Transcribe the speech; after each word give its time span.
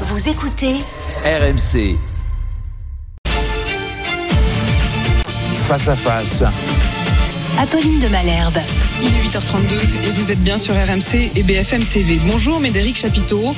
Vous 0.00 0.28
écoutez 0.28 0.74
RMC. 1.24 1.96
Face 5.68 5.88
à 5.88 5.94
face. 5.94 6.42
Apolline 7.58 8.00
de 8.00 8.08
Malherbe. 8.08 8.58
Il 9.00 9.08
est 9.08 9.28
8h32 9.28 10.08
et 10.08 10.10
vous 10.10 10.32
êtes 10.32 10.42
bien 10.42 10.58
sur 10.58 10.74
RMC 10.74 11.30
et 11.36 11.42
BFM 11.42 11.84
TV. 11.84 12.18
Bonjour 12.26 12.58
Médéric 12.58 12.96
Chapiteau. 12.96 13.54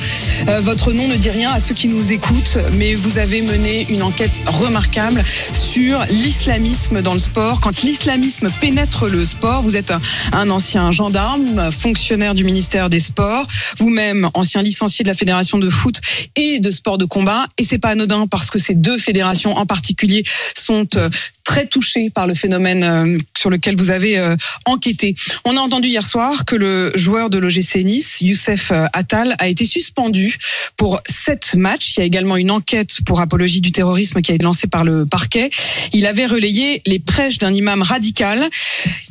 Euh, 0.48 0.60
votre 0.60 0.92
nom 0.92 1.08
ne 1.08 1.16
dit 1.16 1.30
rien 1.30 1.50
à 1.50 1.60
ceux 1.60 1.74
qui 1.74 1.88
nous 1.88 2.12
écoutent, 2.12 2.58
mais 2.74 2.94
vous 2.94 3.18
avez 3.18 3.40
mené 3.40 3.86
une 3.88 4.02
enquête 4.02 4.40
remarquable 4.46 5.24
sur 5.52 6.04
l'islamisme 6.10 7.00
dans 7.00 7.14
le 7.14 7.18
sport. 7.18 7.60
Quand 7.60 7.82
l'islamisme 7.82 8.50
pénètre 8.60 9.06
le 9.06 9.24
sport, 9.24 9.62
vous 9.62 9.76
êtes 9.76 9.90
un, 9.90 10.00
un 10.32 10.50
ancien 10.50 10.90
gendarme, 10.90 11.70
fonctionnaire 11.70 12.34
du 12.34 12.44
ministère 12.44 12.90
des 12.90 13.00
Sports, 13.00 13.46
vous-même 13.78 14.28
ancien 14.34 14.62
licencié 14.62 15.04
de 15.04 15.08
la 15.08 15.14
Fédération 15.14 15.58
de 15.58 15.70
foot 15.70 16.00
et 16.34 16.60
de 16.60 16.70
sport 16.70 16.98
de 16.98 17.06
combat. 17.06 17.46
Et 17.56 17.64
c'est 17.64 17.78
pas 17.78 17.90
anodin 17.90 18.26
parce 18.26 18.50
que 18.50 18.58
ces 18.58 18.74
deux 18.74 18.98
fédérations 18.98 19.56
en 19.56 19.64
particulier 19.64 20.24
sont 20.54 20.86
euh, 20.96 21.08
très 21.44 21.66
touchées 21.66 22.10
par 22.10 22.26
le 22.26 22.34
phénomène 22.34 22.84
euh, 22.84 23.18
sur 23.36 23.50
lequel 23.50 23.76
vous 23.76 23.85
avez 23.90 24.18
euh, 24.18 24.36
enquêté. 24.64 25.14
On 25.44 25.56
a 25.56 25.60
entendu 25.60 25.88
hier 25.88 26.06
soir 26.06 26.44
que 26.44 26.56
le 26.56 26.92
joueur 26.94 27.30
de 27.30 27.38
l'OGC 27.38 27.84
Nice, 27.84 28.20
Youssef 28.20 28.70
euh, 28.70 28.86
Attal, 28.92 29.34
a 29.38 29.48
été 29.48 29.64
suspendu 29.64 30.38
pour 30.76 31.00
sept 31.08 31.54
matchs. 31.54 31.94
Il 31.96 32.00
y 32.00 32.02
a 32.02 32.06
également 32.06 32.36
une 32.36 32.50
enquête 32.50 32.98
pour 33.04 33.20
apologie 33.20 33.60
du 33.60 33.72
terrorisme 33.72 34.20
qui 34.20 34.32
a 34.32 34.34
été 34.34 34.44
lancée 34.44 34.66
par 34.66 34.84
le 34.84 35.06
parquet. 35.06 35.50
Il 35.92 36.06
avait 36.06 36.26
relayé 36.26 36.82
les 36.86 36.98
prêches 36.98 37.38
d'un 37.38 37.52
imam 37.52 37.82
radical. 37.82 38.48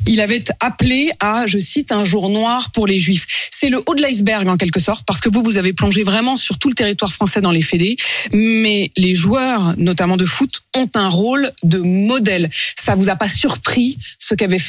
Il 0.06 0.20
avait 0.20 0.44
appelé 0.60 1.10
à, 1.20 1.46
je 1.46 1.58
cite, 1.58 1.92
un 1.92 2.04
jour 2.04 2.30
noir 2.30 2.70
pour 2.70 2.86
les 2.86 2.98
juifs. 2.98 3.26
C'est 3.50 3.68
le 3.68 3.82
haut 3.86 3.94
de 3.94 4.02
l'iceberg 4.02 4.46
en 4.48 4.56
quelque 4.56 4.80
sorte, 4.80 5.04
parce 5.06 5.20
que 5.20 5.28
vous, 5.28 5.42
vous 5.42 5.56
avez 5.58 5.72
plongé 5.72 6.02
vraiment 6.02 6.36
sur 6.36 6.58
tout 6.58 6.68
le 6.68 6.74
territoire 6.74 7.12
français 7.12 7.40
dans 7.40 7.50
les 7.50 7.62
fédés. 7.62 7.96
Mais 8.32 8.90
les 8.96 9.14
joueurs, 9.14 9.74
notamment 9.78 10.16
de 10.16 10.26
foot, 10.26 10.62
ont 10.74 10.90
un 10.94 11.08
rôle 11.08 11.52
de 11.62 11.78
modèle. 11.78 12.50
Ça 12.78 12.94
vous 12.94 13.08
a 13.08 13.16
pas 13.16 13.28
surpris 13.28 13.98
ce 14.18 14.34
qu'avait 14.34 14.58
fait 14.58 14.65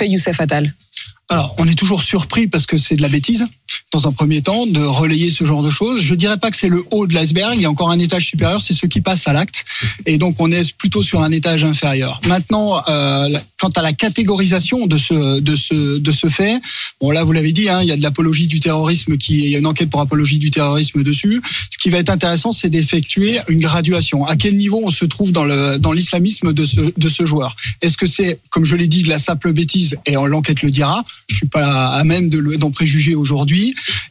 Alors, 1.30 1.56
on 1.58 1.68
est 1.68 1.78
toujours 1.78 2.04
surpris 2.04 2.48
parce 2.48 2.66
que 2.66 2.78
c'est 2.78 2.96
de 2.96 3.02
la 3.02 3.10
bêtise, 3.10 3.48
dans 3.94 4.08
un 4.08 4.12
premier 4.12 4.42
temps, 4.42 4.66
de 4.68 4.82
relayer 4.82 5.30
ce 5.30 5.44
genre 5.46 5.64
de 5.64 5.70
choses. 5.70 6.02
Je 6.02 6.16
dirais 6.16 6.38
pas 6.38 6.52
que 6.52 6.58
c'est 6.58 6.68
le 6.68 6.84
haut 6.92 7.08
de 7.08 7.14
l'iceberg, 7.14 7.54
il 7.56 7.62
y 7.62 7.66
a 7.66 7.70
encore 7.70 7.90
un 7.90 8.00
étage 8.00 8.26
supérieur, 8.26 8.62
c'est 8.62 8.74
ceux 8.74 8.88
qui 8.88 9.02
passent 9.02 9.28
à 9.28 9.34
l'acte. 9.34 9.66
Et 10.06 10.18
donc, 10.18 10.36
on 10.40 10.52
est 10.52 10.74
plutôt 10.74 11.04
sur 11.04 11.22
un 11.22 11.32
étage 11.32 11.64
inférieur. 11.64 12.20
Maintenant, 12.28 12.82
euh, 12.88 13.40
quant 13.60 13.70
à 13.70 13.82
la 13.82 13.94
catégorisation 13.94 14.88
de 14.88 14.98
ce, 14.98 15.40
de 15.40 15.56
ce, 15.56 15.98
de 15.98 16.12
ce 16.12 16.28
fait, 16.28 16.60
bon 17.02 17.12
là, 17.12 17.24
vous 17.24 17.32
l'avez 17.32 17.54
dit, 17.54 17.70
hein, 17.70 17.82
il 17.82 17.88
y 17.88 17.92
a 17.92 17.98
de 17.98 18.02
l'apologie 18.02 18.48
du 18.48 18.60
terrorisme, 18.60 19.16
il 19.30 19.48
y 19.48 19.56
a 19.56 19.60
une 19.60 19.68
enquête 19.68 19.90
pour 19.90 20.02
apologie 20.02 20.40
du 20.40 20.52
terrorisme 20.52 21.04
dessus. 21.04 21.42
Ce 21.72 21.78
qui 21.78 21.90
va 21.90 21.98
être 21.98 22.10
intéressant, 22.10 22.52
c'est 22.52 22.70
d'effectuer 22.70 23.40
une 23.48 23.60
graduation. 23.60 24.26
À 24.26 24.36
quel 24.36 24.56
niveau 24.56 24.82
on 24.84 24.92
se 24.92 25.06
trouve 25.06 25.32
dans 25.32 25.44
le 25.44 25.78
dans 25.78 25.92
l'islamisme 25.92 26.54
de 26.54 26.66
ce 26.66 26.82
de 26.96 27.10
ce 27.10 27.26
joueur? 27.26 27.56
Est-ce 27.82 27.98
que 27.98 28.08
c'est, 28.08 28.40
comme 28.50 28.66
je 28.66 28.76
l'ai 28.76 28.88
dit, 28.88 29.02
de 29.04 29.10
la 29.10 29.20
simple 29.20 29.54
bêtise? 29.54 29.96
Et 30.06 30.14
l'enquête 30.14 30.62
le 30.62 30.70
dira 30.70 31.04
Je 31.30 31.36
suis 31.36 31.48
pas 31.48 31.88
à 31.90 32.04
même 32.04 32.30
d'en 32.30 32.72
préjuger 32.72 33.16
aujourd'hui. 33.16 33.57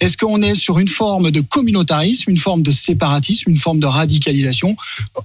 Est-ce 0.00 0.16
qu'on 0.16 0.42
est 0.42 0.54
sur 0.54 0.78
une 0.78 0.88
forme 0.88 1.30
de 1.30 1.40
communautarisme, 1.40 2.30
une 2.30 2.38
forme 2.38 2.62
de 2.62 2.72
séparatisme, 2.72 3.50
une 3.50 3.56
forme 3.56 3.80
de 3.80 3.86
radicalisation? 3.86 4.76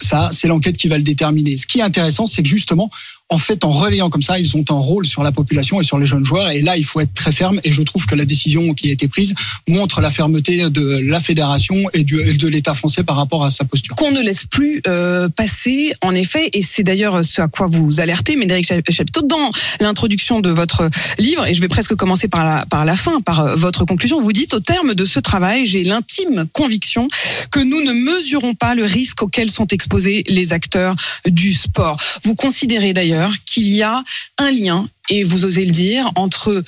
Ça, 0.01 0.29
c'est 0.33 0.47
l'enquête 0.47 0.77
qui 0.77 0.87
va 0.87 0.97
le 0.97 1.03
déterminer. 1.03 1.57
Ce 1.57 1.67
qui 1.67 1.79
est 1.79 1.83
intéressant, 1.83 2.25
c'est 2.25 2.43
que 2.43 2.49
justement, 2.49 2.89
en 3.31 3.37
fait, 3.37 3.63
en 3.65 3.69
relayant 3.71 4.09
comme 4.09 4.21
ça, 4.21 4.37
ils 4.37 4.55
ont 4.57 4.65
un 4.69 4.73
rôle 4.73 5.05
sur 5.07 5.23
la 5.23 5.31
population 5.31 5.79
et 5.79 5.83
sur 5.85 5.97
les 5.97 6.05
jeunes 6.05 6.25
joueurs. 6.25 6.51
Et 6.51 6.61
là, 6.61 6.75
il 6.75 6.83
faut 6.83 6.99
être 6.99 7.13
très 7.13 7.31
ferme. 7.31 7.59
Et 7.63 7.71
je 7.71 7.81
trouve 7.81 8.05
que 8.05 8.13
la 8.15 8.25
décision 8.25 8.73
qui 8.73 8.89
a 8.89 8.91
été 8.91 9.07
prise 9.07 9.33
montre 9.69 10.01
la 10.01 10.11
fermeté 10.11 10.69
de 10.69 10.99
la 11.09 11.19
fédération 11.21 11.75
et 11.93 12.03
du- 12.03 12.19
et 12.21 12.33
de 12.33 12.47
l'État 12.49 12.73
français 12.73 13.03
par 13.03 13.15
rapport 13.15 13.45
à 13.45 13.49
sa 13.49 13.63
posture. 13.63 13.95
qu'on 13.95 14.11
ne 14.11 14.21
laisse 14.21 14.45
plus 14.45 14.81
euh, 14.87 15.29
passer, 15.29 15.93
en 16.01 16.13
effet, 16.13 16.49
et 16.53 16.61
c'est 16.61 16.83
d'ailleurs 16.83 17.23
ce 17.23 17.41
à 17.41 17.47
quoi 17.47 17.67
vous 17.67 18.01
alertez, 18.01 18.35
Médéric 18.35 18.65
Chap- 18.67 18.91
Chapiteau, 18.91 19.21
dans 19.21 19.49
l'introduction 19.79 20.41
de 20.41 20.49
votre 20.49 20.89
livre, 21.17 21.45
et 21.47 21.53
je 21.53 21.61
vais 21.61 21.69
presque 21.69 21.95
commencer 21.95 22.27
par 22.27 22.43
la, 22.43 22.65
par 22.65 22.83
la 22.83 22.97
fin, 22.97 23.21
par 23.21 23.39
euh, 23.39 23.55
votre 23.55 23.85
conclusion, 23.85 24.19
vous 24.19 24.33
dites, 24.33 24.53
au 24.53 24.59
terme 24.59 24.93
de 24.93 25.05
ce 25.05 25.19
travail, 25.21 25.65
j'ai 25.65 25.83
l'intime 25.85 26.47
conviction 26.51 27.07
que 27.49 27.59
nous 27.61 27.81
ne 27.81 27.93
mesurons 27.93 28.55
pas 28.55 28.75
le 28.75 28.83
risque 28.83 29.21
auquel 29.23 29.49
sont 29.49 29.67
exposés 29.67 30.23
les 30.27 30.51
acteurs 30.51 30.95
du 31.25 31.53
sport. 31.53 31.95
Vous 32.23 32.35
considérez 32.35 32.91
d'ailleurs 32.93 33.20
qu'il 33.45 33.67
y 33.67 33.81
a 33.81 34.03
un 34.37 34.51
lien, 34.51 34.87
et 35.09 35.23
vous 35.23 35.45
osez 35.45 35.65
le 35.65 35.71
dire, 35.71 36.09
entre 36.15 36.63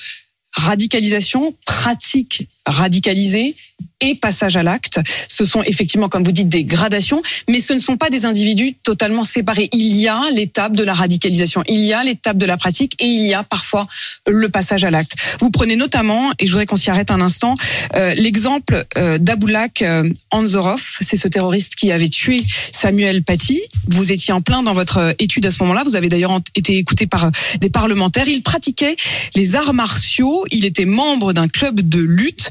radicalisation, 0.56 1.56
pratique 1.66 2.48
radicalisée 2.66 3.54
et 4.00 4.14
passage 4.14 4.56
à 4.56 4.62
l'acte. 4.62 5.00
Ce 5.28 5.44
sont 5.44 5.62
effectivement, 5.62 6.08
comme 6.08 6.24
vous 6.24 6.32
dites, 6.32 6.48
des 6.48 6.64
gradations, 6.64 7.22
mais 7.48 7.60
ce 7.60 7.72
ne 7.72 7.78
sont 7.78 7.96
pas 7.96 8.10
des 8.10 8.26
individus 8.26 8.74
totalement 8.82 9.24
séparés. 9.24 9.68
Il 9.72 9.96
y 9.96 10.08
a 10.08 10.20
l'étape 10.32 10.74
de 10.74 10.84
la 10.84 10.94
radicalisation, 10.94 11.62
il 11.68 11.80
y 11.80 11.92
a 11.92 12.04
l'étape 12.04 12.36
de 12.36 12.46
la 12.46 12.56
pratique 12.56 12.94
et 12.98 13.06
il 13.06 13.22
y 13.22 13.34
a 13.34 13.42
parfois 13.42 13.86
le 14.26 14.48
passage 14.48 14.84
à 14.84 14.90
l'acte. 14.90 15.14
Vous 15.40 15.50
prenez 15.50 15.76
notamment, 15.76 16.30
et 16.38 16.46
je 16.46 16.50
voudrais 16.50 16.66
qu'on 16.66 16.76
s'y 16.76 16.90
arrête 16.90 17.10
un 17.10 17.20
instant, 17.20 17.54
euh, 17.94 18.14
l'exemple 18.14 18.84
euh, 18.98 19.18
d'Aboulak 19.18 19.82
euh, 19.82 20.08
Anzorov, 20.30 20.82
c'est 21.00 21.16
ce 21.16 21.28
terroriste 21.28 21.74
qui 21.74 21.92
avait 21.92 22.08
tué 22.08 22.44
Samuel 22.72 23.22
Paty. 23.22 23.60
Vous 23.88 24.12
étiez 24.12 24.34
en 24.34 24.40
plein 24.40 24.62
dans 24.62 24.72
votre 24.72 24.98
euh, 24.98 25.12
étude 25.18 25.46
à 25.46 25.50
ce 25.50 25.62
moment-là, 25.62 25.82
vous 25.84 25.96
avez 25.96 26.08
d'ailleurs 26.08 26.40
été 26.54 26.76
écouté 26.76 27.06
par 27.06 27.30
des 27.60 27.70
parlementaires. 27.70 28.28
Il 28.28 28.42
pratiquait 28.42 28.96
les 29.34 29.56
arts 29.56 29.72
martiaux, 29.72 30.44
il 30.50 30.64
était 30.64 30.84
membre 30.84 31.32
d'un 31.32 31.48
club 31.48 31.80
de 31.80 32.00
lutte. 32.00 32.50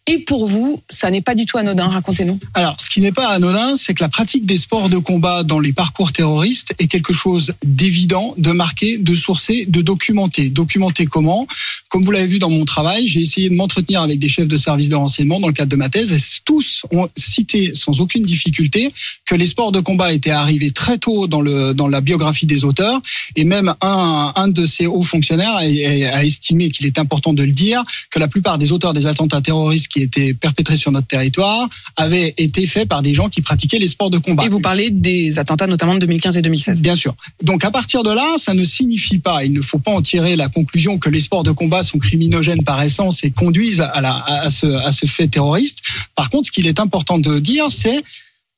Et 0.11 0.17
pour 0.17 0.45
vous, 0.45 0.77
ça 0.89 1.09
n'est 1.09 1.21
pas 1.21 1.35
du 1.35 1.45
tout 1.45 1.57
anodin, 1.57 1.87
racontez-nous. 1.87 2.37
Alors, 2.53 2.75
ce 2.81 2.89
qui 2.89 2.99
n'est 2.99 3.13
pas 3.13 3.29
anodin, 3.29 3.77
c'est 3.77 3.93
que 3.93 4.03
la 4.03 4.09
pratique 4.09 4.45
des 4.45 4.57
sports 4.57 4.89
de 4.89 4.97
combat 4.97 5.43
dans 5.43 5.61
les 5.61 5.71
parcours 5.71 6.11
terroristes 6.11 6.73
est 6.79 6.87
quelque 6.87 7.13
chose 7.13 7.53
d'évident, 7.63 8.33
de 8.37 8.51
marqué, 8.51 8.97
de 8.97 9.15
sourcé, 9.15 9.65
de 9.69 9.81
documenté. 9.81 10.49
Documenté 10.49 11.05
comment? 11.05 11.47
Comme 11.87 12.03
vous 12.03 12.11
l'avez 12.11 12.27
vu 12.27 12.39
dans 12.39 12.49
mon 12.49 12.65
travail, 12.65 13.07
j'ai 13.07 13.21
essayé 13.21 13.49
de 13.49 13.55
m'entretenir 13.55 14.01
avec 14.01 14.19
des 14.19 14.27
chefs 14.27 14.49
de 14.49 14.57
service 14.57 14.89
de 14.89 14.95
renseignement 14.95 15.39
dans 15.39 15.47
le 15.47 15.53
cadre 15.53 15.71
de 15.71 15.77
ma 15.77 15.87
thèse, 15.87 16.11
et 16.11 16.19
tous 16.43 16.81
ont 16.91 17.07
cité 17.15 17.73
sans 17.73 18.01
aucune 18.01 18.23
difficulté 18.23 18.91
que 19.25 19.35
les 19.35 19.47
sports 19.47 19.71
de 19.71 19.79
combat 19.79 20.11
étaient 20.11 20.29
arrivés 20.29 20.71
très 20.71 20.97
tôt 20.97 21.27
dans, 21.27 21.41
le, 21.41 21.73
dans 21.73 21.87
la 21.87 22.01
biographie 22.01 22.47
des 22.47 22.65
auteurs, 22.65 23.01
et 23.37 23.45
même 23.45 23.73
un, 23.79 24.33
un 24.35 24.47
de 24.49 24.65
ces 24.65 24.87
hauts 24.87 25.03
fonctionnaires 25.03 25.55
a, 25.55 26.25
estimé 26.25 26.69
qu'il 26.69 26.85
est 26.85 26.99
important 26.99 27.33
de 27.33 27.43
le 27.43 27.53
dire, 27.53 27.81
que 28.09 28.19
la 28.19 28.27
plupart 28.27 28.57
des 28.57 28.73
auteurs 28.73 28.93
des 28.93 29.05
attentats 29.05 29.39
terroristes 29.39 29.87
qui 29.87 30.00
étaient 30.01 30.33
perpétrés 30.33 30.77
sur 30.77 30.91
notre 30.91 31.07
territoire 31.07 31.69
avaient 31.97 32.33
été 32.37 32.65
faits 32.65 32.87
par 32.87 33.01
des 33.01 33.13
gens 33.13 33.29
qui 33.29 33.41
pratiquaient 33.41 33.79
les 33.79 33.87
sports 33.87 34.09
de 34.09 34.17
combat. 34.17 34.45
Et 34.45 34.49
vous 34.49 34.59
parlez 34.59 34.89
des 34.89 35.39
attentats 35.39 35.67
notamment 35.67 35.95
de 35.95 35.99
2015 35.99 36.37
et 36.37 36.41
2016. 36.41 36.81
Bien 36.81 36.95
sûr. 36.95 37.15
Donc 37.43 37.65
à 37.65 37.71
partir 37.71 38.03
de 38.03 38.11
là, 38.11 38.35
ça 38.37 38.53
ne 38.53 38.63
signifie 38.63 39.19
pas, 39.19 39.43
il 39.43 39.53
ne 39.53 39.61
faut 39.61 39.79
pas 39.79 39.91
en 39.91 40.01
tirer 40.01 40.35
la 40.35 40.49
conclusion 40.49 40.97
que 40.97 41.09
les 41.09 41.21
sports 41.21 41.43
de 41.43 41.51
combat 41.51 41.83
sont 41.83 41.99
criminogènes 41.99 42.63
par 42.63 42.81
essence 42.81 43.23
et 43.23 43.31
conduisent 43.31 43.81
à, 43.81 44.01
la, 44.01 44.23
à, 44.25 44.49
ce, 44.49 44.67
à 44.67 44.91
ce 44.91 45.05
fait 45.05 45.27
terroriste. 45.27 45.79
Par 46.15 46.29
contre, 46.29 46.47
ce 46.47 46.51
qu'il 46.51 46.67
est 46.67 46.79
important 46.79 47.19
de 47.19 47.39
dire, 47.39 47.71
c'est 47.71 48.03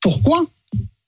pourquoi 0.00 0.44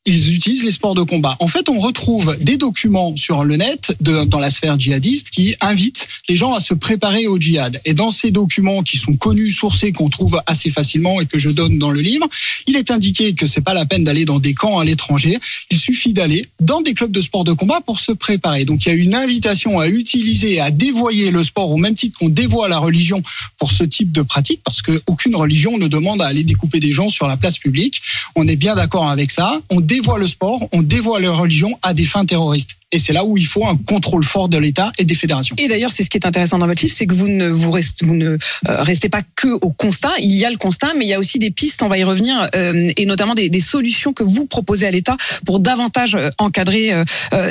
ils 0.06 0.34
utilisent 0.34 0.62
les 0.62 0.70
sports 0.70 0.94
de 0.94 1.02
combat. 1.02 1.36
En 1.40 1.48
fait, 1.48 1.68
on 1.68 1.80
retrouve 1.80 2.36
des 2.40 2.56
documents 2.56 3.14
sur 3.16 3.44
le 3.44 3.56
net 3.56 3.94
de, 4.00 4.24
dans 4.24 4.38
la 4.38 4.50
sphère 4.50 4.78
djihadiste 4.78 5.30
qui 5.30 5.56
invitent 5.60 6.06
les 6.28 6.36
gens 6.36 6.54
à 6.54 6.60
se 6.60 6.74
préparer 6.74 7.26
au 7.26 7.38
djihad. 7.38 7.80
Et 7.84 7.94
dans 7.94 8.10
ces 8.10 8.30
documents 8.30 8.82
qui 8.82 8.98
sont 8.98 9.14
connus, 9.14 9.50
sourcés, 9.50 9.92
qu'on 9.92 10.08
trouve 10.08 10.40
assez 10.46 10.70
facilement 10.70 11.20
et 11.20 11.26
que 11.26 11.38
je 11.38 11.50
donne 11.50 11.78
dans 11.78 11.90
le 11.90 12.00
livre, 12.00 12.28
il 12.66 12.76
est 12.76 12.90
indiqué 12.90 13.34
que 13.34 13.46
c'est 13.46 13.60
pas 13.60 13.74
la 13.74 13.86
peine 13.86 14.04
d'aller 14.04 14.24
dans 14.24 14.38
des 14.38 14.54
camps 14.54 14.78
à 14.78 14.84
l'étranger. 14.84 15.38
Il 15.70 15.78
suffit 15.78 16.12
d'aller 16.12 16.48
dans 16.60 16.80
des 16.80 16.94
clubs 16.94 17.10
de 17.10 17.20
sport 17.20 17.44
de 17.44 17.52
combat 17.52 17.80
pour 17.80 18.00
se 18.00 18.12
préparer. 18.12 18.64
Donc 18.64 18.84
il 18.84 18.88
y 18.88 18.92
a 18.92 18.94
une 18.94 19.14
invitation 19.14 19.78
à 19.78 19.88
utiliser, 19.88 20.60
à 20.60 20.70
dévoyer 20.70 21.30
le 21.30 21.44
sport 21.44 21.70
au 21.70 21.76
même 21.76 21.94
titre 21.94 22.18
qu'on 22.18 22.28
dévoie 22.28 22.68
la 22.68 22.78
religion 22.78 23.22
pour 23.58 23.72
ce 23.72 23.84
type 23.84 24.12
de 24.12 24.22
pratique, 24.22 24.60
parce 24.64 24.82
que 24.82 25.00
aucune 25.06 25.36
religion 25.36 25.78
ne 25.78 25.88
demande 25.88 26.22
à 26.22 26.26
aller 26.26 26.44
découper 26.44 26.80
des 26.80 26.92
gens 26.92 27.08
sur 27.08 27.26
la 27.26 27.36
place 27.36 27.58
publique. 27.58 28.00
On 28.34 28.46
est 28.48 28.56
bien 28.56 28.74
d'accord 28.74 29.08
avec 29.08 29.30
ça. 29.30 29.60
On 29.70 29.80
dévoie 29.80 30.18
le 30.18 30.26
sport, 30.26 30.68
on 30.72 30.82
dévoie 30.82 31.20
la 31.20 31.30
religion 31.30 31.78
à 31.82 31.94
des 31.94 32.04
fins 32.04 32.24
terroristes. 32.24 32.76
Et 32.92 32.98
c'est 33.00 33.12
là 33.12 33.24
où 33.24 33.36
il 33.36 33.46
faut 33.46 33.66
un 33.66 33.76
contrôle 33.76 34.22
fort 34.22 34.48
de 34.48 34.58
l'État 34.58 34.92
et 34.96 35.04
des 35.04 35.16
fédérations. 35.16 35.56
Et 35.58 35.66
d'ailleurs, 35.66 35.90
c'est 35.90 36.04
ce 36.04 36.10
qui 36.10 36.18
est 36.18 36.26
intéressant 36.26 36.58
dans 36.58 36.66
votre 36.66 36.82
livre, 36.82 36.94
c'est 36.96 37.06
que 37.06 37.14
vous 37.14 37.26
ne 37.26 37.48
vous 37.48 37.72
restez, 37.72 38.06
ne 38.06 38.30
euh, 38.30 38.36
restez 38.64 39.08
pas 39.08 39.22
que 39.34 39.48
au 39.48 39.72
constat. 39.72 40.12
Il 40.20 40.32
y 40.32 40.44
a 40.44 40.50
le 40.50 40.56
constat, 40.56 40.94
mais 40.96 41.04
il 41.04 41.08
y 41.08 41.14
a 41.14 41.18
aussi 41.18 41.40
des 41.40 41.50
pistes. 41.50 41.82
On 41.82 41.88
va 41.88 41.98
y 41.98 42.04
revenir, 42.04 42.48
euh, 42.54 42.92
et 42.96 43.06
notamment 43.06 43.34
des, 43.34 43.50
solutions 43.60 44.12
que 44.12 44.22
vous 44.22 44.46
proposez 44.46 44.86
à 44.86 44.90
l'État 44.92 45.16
pour 45.44 45.58
davantage 45.58 46.14
euh, 46.14 46.30
encadrer 46.38 46.92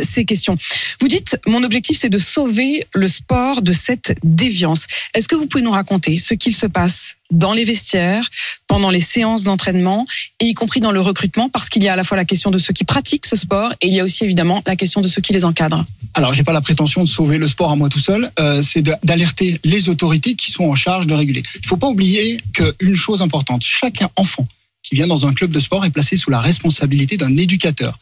ces 0.06 0.24
questions. 0.24 0.58
Vous 1.02 1.08
dites, 1.08 1.38
mon 1.46 1.64
objectif, 1.64 1.98
c'est 2.00 2.10
de 2.10 2.20
sauver 2.20 2.86
le 2.94 3.08
sport 3.08 3.62
de 3.62 3.74
cette 3.74 4.16
déviance. 4.24 4.86
Est-ce 5.14 5.28
que 5.28 5.36
vous 5.36 5.48
pouvez 5.48 5.64
nous 5.64 5.72
raconter 5.72 6.18
ce 6.18 6.34
qu'il 6.34 6.56
se 6.56 6.66
passe 6.66 7.18
dans 7.32 7.54
les 7.54 7.64
vestiaires, 7.64 8.28
pendant 8.68 8.90
les 8.90 9.00
séances 9.00 9.44
d'entraînement, 9.44 10.06
et 10.40 10.46
y 10.46 10.54
compris 10.54 10.80
dans 10.80 10.92
le 10.92 11.02
recrutement, 11.02 11.50
parce 11.50 11.70
qu'il 11.70 11.84
y 11.84 11.88
a 11.88 11.94
à 11.94 11.96
la 11.96 12.04
fois 12.04 12.18
la 12.18 12.26
question 12.26 12.52
de 12.52 12.58
ceux 12.58 12.74
qui 12.74 12.84
pratiquent 12.84 13.26
ce 13.26 13.36
sport, 13.36 13.74
et 13.82 13.88
il 13.88 13.94
y 13.94 14.00
a 14.00 14.04
aussi 14.04 14.24
évidemment 14.24 14.62
la 14.66 14.76
question 14.76 15.02
de 15.02 15.08
ceux 15.08 15.22
qui 15.22 15.34
les 15.34 15.46
encadrent. 15.46 15.84
Alors, 16.14 16.34
j'ai 16.34 16.44
pas 16.44 16.54
la 16.54 16.62
prétention 16.62 17.04
de 17.04 17.10
sauver 17.10 17.38
le 17.38 17.48
sport 17.48 17.72
à 17.72 17.76
moi 17.76 17.90
tout 17.90 18.00
seul. 18.00 18.32
Euh, 18.40 18.64
c'est 18.64 18.82
d'alerter 18.82 19.60
les 19.64 19.90
autorités 19.90 20.36
qui 20.36 20.52
sont 20.52 20.64
en 20.64 20.76
charge 20.76 21.08
de 21.08 21.14
réguler. 21.14 21.44
Il 21.62 21.68
faut 21.68 21.78
pas 21.78 21.88
oublier 21.88 22.40
qu'une 22.54 22.96
chose 22.96 23.22
importante 23.22 23.64
chaque 23.64 24.02
enfant 24.16 24.48
qui 24.82 24.96
vient 24.96 25.08
dans 25.08 25.28
un 25.28 25.34
club 25.34 25.52
de 25.52 25.60
sport 25.60 25.84
est 25.84 25.90
placé 25.90 26.16
sous 26.16 26.30
la 26.30 26.40
responsabilité 26.40 27.18
d'un 27.18 27.36
éducateur 27.36 27.98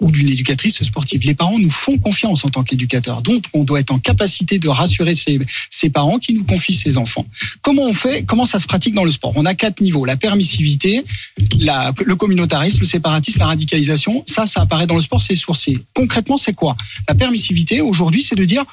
ou 0.00 0.10
d'une 0.10 0.28
éducatrice 0.28 0.82
sportive. 0.82 1.24
Les 1.24 1.34
parents 1.34 1.58
nous 1.58 1.70
font 1.70 1.98
confiance 1.98 2.44
en 2.44 2.48
tant 2.48 2.62
qu'éducateurs, 2.62 3.22
donc 3.22 3.44
on 3.52 3.64
doit 3.64 3.80
être 3.80 3.90
en 3.90 3.98
capacité 3.98 4.58
de 4.58 4.68
rassurer 4.68 5.14
ces, 5.14 5.90
parents 5.90 6.18
qui 6.18 6.34
nous 6.34 6.44
confient 6.44 6.74
ces 6.74 6.96
enfants. 6.96 7.26
Comment 7.60 7.82
on 7.82 7.92
fait 7.92 8.24
Comment 8.24 8.46
ça 8.46 8.58
se 8.58 8.66
pratique 8.66 8.94
dans 8.94 9.04
le 9.04 9.10
sport? 9.10 9.32
On 9.36 9.44
a 9.44 9.54
quatre 9.54 9.80
niveaux 9.80 10.04
la 10.04 10.16
permissivité, 10.16 11.04
le 11.36 12.14
communautarisme, 12.14 12.80
le 12.80 12.86
séparatisme, 12.86 13.40
la 13.40 13.46
radicalisation. 13.46 14.24
Ça, 14.26 14.46
ça 14.46 14.62
apparaît 14.62 14.86
dans 14.86 14.96
le 14.96 15.02
sport, 15.02 15.20
c'est 15.20 15.36
sourcé. 15.36 15.78
Concrètement, 15.94 16.38
c'est 16.38 16.54
quoi? 16.54 16.76
La 17.08 17.14
permissivité 17.14 17.80
aujourd'hui, 17.80 18.22
c'est 18.22 18.36
de 18.36 18.44
dire 18.44 18.64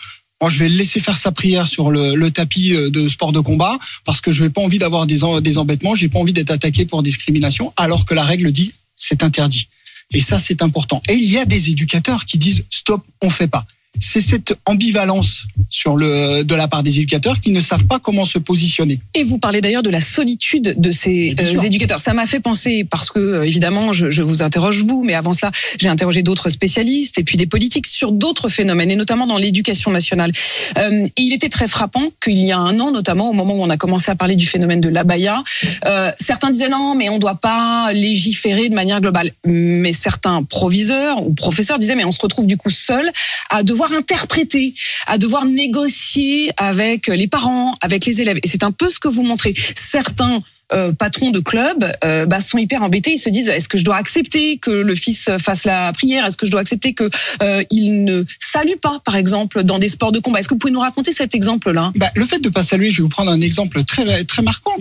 moi, 0.41 0.49
je 0.49 0.59
vais 0.59 0.69
laisser 0.69 1.01
faire 1.01 1.17
sa 1.17 1.33
prière 1.33 1.67
sur 1.67 1.91
le, 1.91 2.15
le, 2.15 2.31
tapis 2.31 2.73
euh, 2.73 2.89
de 2.89 3.09
sport 3.09 3.33
de 3.33 3.41
combat 3.41 3.77
parce 4.05 4.21
que 4.21 4.31
je 4.31 4.45
n'ai 4.45 4.49
pas 4.49 4.61
envie 4.61 4.79
d'avoir 4.79 5.05
des, 5.05 5.19
des 5.41 5.57
embêtements, 5.57 5.95
j'ai 5.95 6.07
pas 6.07 6.19
envie 6.19 6.31
d'être 6.31 6.51
attaqué 6.51 6.85
pour 6.85 7.03
discrimination, 7.03 7.73
alors 7.75 8.05
que 8.05 8.13
la 8.13 8.23
règle 8.23 8.53
dit 8.53 8.71
c'est 8.95 9.23
interdit. 9.23 9.67
Et 10.13 10.21
ça, 10.21 10.39
c'est 10.39 10.61
important. 10.61 11.01
Et 11.07 11.13
il 11.13 11.29
y 11.29 11.37
a 11.37 11.45
des 11.45 11.69
éducateurs 11.69 12.25
qui 12.25 12.37
disent 12.37 12.65
stop, 12.69 13.05
on 13.21 13.29
fait 13.29 13.47
pas 13.47 13.65
c'est 13.99 14.21
cette 14.21 14.53
ambivalence 14.65 15.45
sur 15.69 15.97
le 15.97 16.43
de 16.43 16.55
la 16.55 16.67
part 16.67 16.83
des 16.83 16.97
éducateurs 16.97 17.39
qui 17.41 17.51
ne 17.51 17.61
savent 17.61 17.85
pas 17.85 17.99
comment 17.99 18.25
se 18.25 18.37
positionner. 18.37 18.99
Et 19.13 19.23
vous 19.23 19.39
parlez 19.39 19.61
d'ailleurs 19.61 19.83
de 19.83 19.89
la 19.89 20.01
solitude 20.01 20.75
de 20.77 20.91
ces 20.91 21.35
euh, 21.39 21.61
éducateurs. 21.61 21.99
Ça 21.99 22.13
m'a 22.13 22.25
fait 22.25 22.39
penser 22.39 22.85
parce 22.89 23.09
que 23.09 23.19
euh, 23.19 23.45
évidemment 23.45 23.93
je, 23.93 24.09
je, 24.09 24.21
vous 24.21 24.43
interroge 24.43 24.81
vous, 24.81 25.03
mais 25.03 25.15
avant 25.15 25.33
cela 25.33 25.51
j'ai 25.79 25.89
interrogé 25.89 26.23
d'autres 26.23 26.49
spécialistes 26.49 27.17
et 27.17 27.23
puis 27.23 27.37
des 27.37 27.45
politiques 27.45 27.87
sur 27.87 28.11
d'autres 28.11 28.49
phénomènes 28.49 28.91
et 28.91 28.95
notamment 28.95 29.27
dans 29.27 29.37
l'éducation 29.37 29.91
nationale. 29.91 30.31
Euh, 30.77 31.05
et 31.05 31.21
il 31.21 31.33
était 31.33 31.49
très 31.49 31.67
frappant 31.67 32.11
qu'il 32.23 32.39
y 32.39 32.51
a 32.51 32.57
un 32.57 32.79
an, 32.79 32.91
notamment 32.91 33.29
au 33.29 33.33
moment 33.33 33.55
où 33.55 33.63
on 33.63 33.69
a 33.69 33.77
commencé 33.77 34.11
à 34.11 34.15
parler 34.15 34.35
du 34.35 34.45
phénomène 34.45 34.81
de 34.81 34.89
l'abaya, 34.89 35.43
euh, 35.85 36.11
certains 36.19 36.51
disaient 36.51 36.69
non, 36.69 36.95
mais 36.95 37.09
on 37.09 37.15
ne 37.15 37.19
doit 37.19 37.35
pas 37.35 37.91
légiférer 37.93 38.69
de 38.69 38.75
manière 38.75 39.01
globale. 39.01 39.31
Mais 39.45 39.93
certains 39.93 40.43
proviseurs 40.43 41.25
ou 41.25 41.33
professeurs 41.33 41.79
disaient 41.79 41.95
mais 41.95 42.05
on 42.05 42.11
se 42.11 42.21
retrouve 42.21 42.45
du 42.45 42.57
coup 42.57 42.69
seul 42.69 43.11
à 43.49 43.63
devoir 43.63 43.78
interpréter, 43.87 44.73
à 45.07 45.17
devoir 45.17 45.45
négocier 45.45 46.51
avec 46.57 47.07
les 47.07 47.27
parents, 47.27 47.73
avec 47.81 48.05
les 48.05 48.21
élèves. 48.21 48.39
Et 48.43 48.47
c'est 48.47 48.63
un 48.63 48.71
peu 48.71 48.89
ce 48.89 48.99
que 48.99 49.07
vous 49.07 49.23
montrez. 49.23 49.53
Certains 49.75 50.39
euh, 50.71 50.91
patrons 50.91 51.31
de 51.31 51.39
club 51.39 51.91
euh, 52.03 52.27
bah, 52.27 52.41
sont 52.41 52.59
hyper 52.59 52.83
embêtés. 52.83 53.13
Ils 53.13 53.19
se 53.19 53.29
disent 53.29 53.49
est-ce 53.49 53.67
que 53.67 53.79
je 53.79 53.83
dois 53.83 53.95
accepter 53.95 54.59
que 54.59 54.69
le 54.69 54.93
fils 54.93 55.29
fasse 55.39 55.65
la 55.65 55.91
prière? 55.93 56.25
Est-ce 56.25 56.37
que 56.37 56.45
je 56.45 56.51
dois 56.51 56.61
accepter 56.61 56.93
que 56.93 57.09
euh, 57.41 57.63
il 57.71 58.03
ne 58.03 58.23
salue 58.39 58.77
pas, 58.79 58.99
par 59.03 59.15
exemple, 59.15 59.63
dans 59.63 59.79
des 59.79 59.89
sports 59.89 60.11
de 60.11 60.19
combat? 60.19 60.39
Est-ce 60.39 60.47
que 60.47 60.53
vous 60.53 60.59
pouvez 60.59 60.73
nous 60.73 60.79
raconter 60.79 61.11
cet 61.11 61.33
exemple-là? 61.33 61.91
Bah, 61.95 62.09
Le 62.13 62.25
fait 62.25 62.39
de 62.39 62.49
pas 62.49 62.63
saluer, 62.63 62.91
je 62.91 62.97
vais 62.97 63.03
vous 63.03 63.09
prendre 63.09 63.31
un 63.31 63.41
exemple 63.41 63.83
très 63.83 64.23
très 64.25 64.43
marquant. 64.43 64.75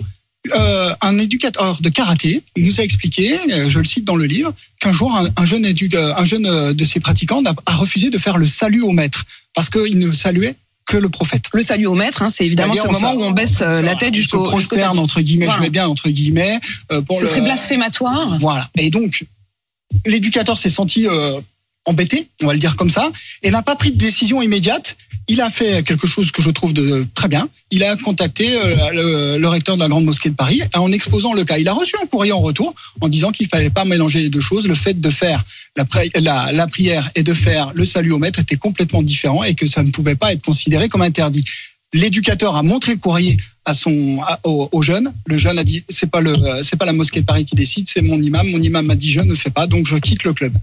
Euh, 0.55 0.93
un 1.01 1.17
éducateur 1.17 1.79
de 1.81 1.89
karaté 1.89 2.41
nous 2.55 2.79
a 2.79 2.83
expliqué, 2.83 3.37
euh, 3.51 3.67
je 3.67 3.77
le 3.79 3.85
cite 3.85 4.05
dans 4.05 4.15
le 4.15 4.25
livre, 4.25 4.53
qu'un 4.79 4.93
jour 4.93 5.13
un, 5.15 5.27
un, 5.35 5.45
jeune, 5.45 5.65
un 5.65 6.25
jeune 6.25 6.73
de 6.73 6.85
ses 6.85 7.01
pratiquants 7.01 7.43
a, 7.43 7.53
a, 7.65 7.75
refusé 7.75 8.09
de 8.09 8.17
faire 8.17 8.37
le 8.37 8.47
salut 8.47 8.81
au 8.81 8.91
maître 8.91 9.25
parce 9.53 9.69
qu'il 9.69 9.99
ne 9.99 10.11
saluait 10.13 10.55
que 10.89 10.97
le 10.97 11.09
prophète. 11.09 11.45
Le 11.53 11.61
salut 11.61 11.85
au 11.85 11.93
maître, 11.93 12.23
hein, 12.23 12.29
c'est 12.29 12.45
évidemment 12.45 12.73
ce 12.75 12.87
moment 12.87 13.13
où 13.13 13.21
on 13.21 13.31
baisse 13.31 13.61
euh, 13.61 13.81
la 13.81 13.95
tête 13.95 14.15
jusqu'au 14.15 14.43
prosterne 14.45 14.97
entre 14.97 15.21
guillemets, 15.21 15.45
voilà. 15.45 15.59
je 15.59 15.63
mets 15.63 15.69
bien 15.69 15.87
entre 15.87 16.09
guillemets. 16.09 16.59
Euh, 16.91 17.01
pour 17.01 17.17
ce 17.17 17.25
le... 17.25 17.27
serait 17.27 17.41
blasphématoire. 17.41 18.39
Voilà. 18.39 18.69
Et 18.75 18.89
donc 18.89 19.25
l'éducateur 20.05 20.57
s'est 20.57 20.69
senti 20.69 21.07
euh, 21.07 21.39
embêté, 21.85 22.29
on 22.41 22.47
va 22.47 22.53
le 22.53 22.59
dire 22.59 22.75
comme 22.75 22.89
ça, 22.89 23.11
et 23.41 23.51
n'a 23.51 23.61
pas 23.61 23.75
pris 23.75 23.91
de 23.91 23.97
décision 23.97 24.41
immédiate 24.41 24.95
il 25.29 25.41
a 25.41 25.51
fait 25.51 25.83
quelque 25.83 26.07
chose 26.07 26.31
que 26.31 26.41
je 26.41 26.49
trouve 26.49 26.73
de 26.73 27.05
très 27.13 27.27
bien. 27.27 27.47
Il 27.69 27.83
a 27.83 27.95
contacté 27.95 28.55
euh, 28.55 29.37
le, 29.37 29.47
recteur 29.47 29.75
de 29.75 29.79
la 29.79 29.87
Grande 29.87 30.03
Mosquée 30.03 30.29
de 30.29 30.35
Paris 30.35 30.61
en 30.73 30.91
exposant 30.91 31.33
le 31.33 31.45
cas. 31.45 31.59
Il 31.59 31.69
a 31.69 31.73
reçu 31.73 31.95
un 32.01 32.07
courrier 32.07 32.31
en 32.31 32.39
retour 32.39 32.73
en 32.99 33.07
disant 33.07 33.31
qu'il 33.31 33.47
fallait 33.47 33.69
pas 33.69 33.85
mélanger 33.85 34.21
les 34.21 34.29
deux 34.29 34.41
choses. 34.41 34.67
Le 34.67 34.73
fait 34.73 34.99
de 34.99 35.09
faire 35.11 35.45
la, 35.75 36.67
prière 36.67 37.11
et 37.13 37.21
de 37.21 37.33
faire 37.33 37.71
le 37.75 37.85
salut 37.85 38.11
au 38.11 38.17
maître 38.17 38.39
était 38.39 38.55
complètement 38.55 39.03
différent 39.03 39.43
et 39.43 39.53
que 39.53 39.67
ça 39.67 39.83
ne 39.83 39.91
pouvait 39.91 40.15
pas 40.15 40.33
être 40.33 40.41
considéré 40.41 40.89
comme 40.89 41.03
interdit. 41.03 41.45
L'éducateur 41.93 42.55
a 42.55 42.63
montré 42.63 42.93
le 42.93 42.97
courrier 42.97 43.37
à 43.65 43.75
son 43.75 44.21
au, 44.43 44.67
au, 44.71 44.81
jeune. 44.81 45.13
Le 45.27 45.37
jeune 45.37 45.59
a 45.59 45.63
dit 45.63 45.83
c'est 45.89 46.09
pas 46.09 46.21
le 46.21 46.33
c'est 46.63 46.75
pas 46.75 46.85
la 46.85 46.93
mosquée 46.93 47.21
de 47.21 47.25
Paris 47.25 47.45
qui 47.45 47.55
décide, 47.55 47.87
c'est 47.87 48.01
mon 48.01 48.19
imam. 48.19 48.49
Mon 48.49 48.61
imam 48.61 48.85
m'a 48.85 48.95
dit 48.95 49.11
je 49.11 49.21
ne 49.21 49.35
fais 49.35 49.51
pas, 49.51 49.67
donc 49.67 49.85
je 49.85 49.97
quitte 49.97 50.23
le 50.23 50.33
club. 50.33 50.53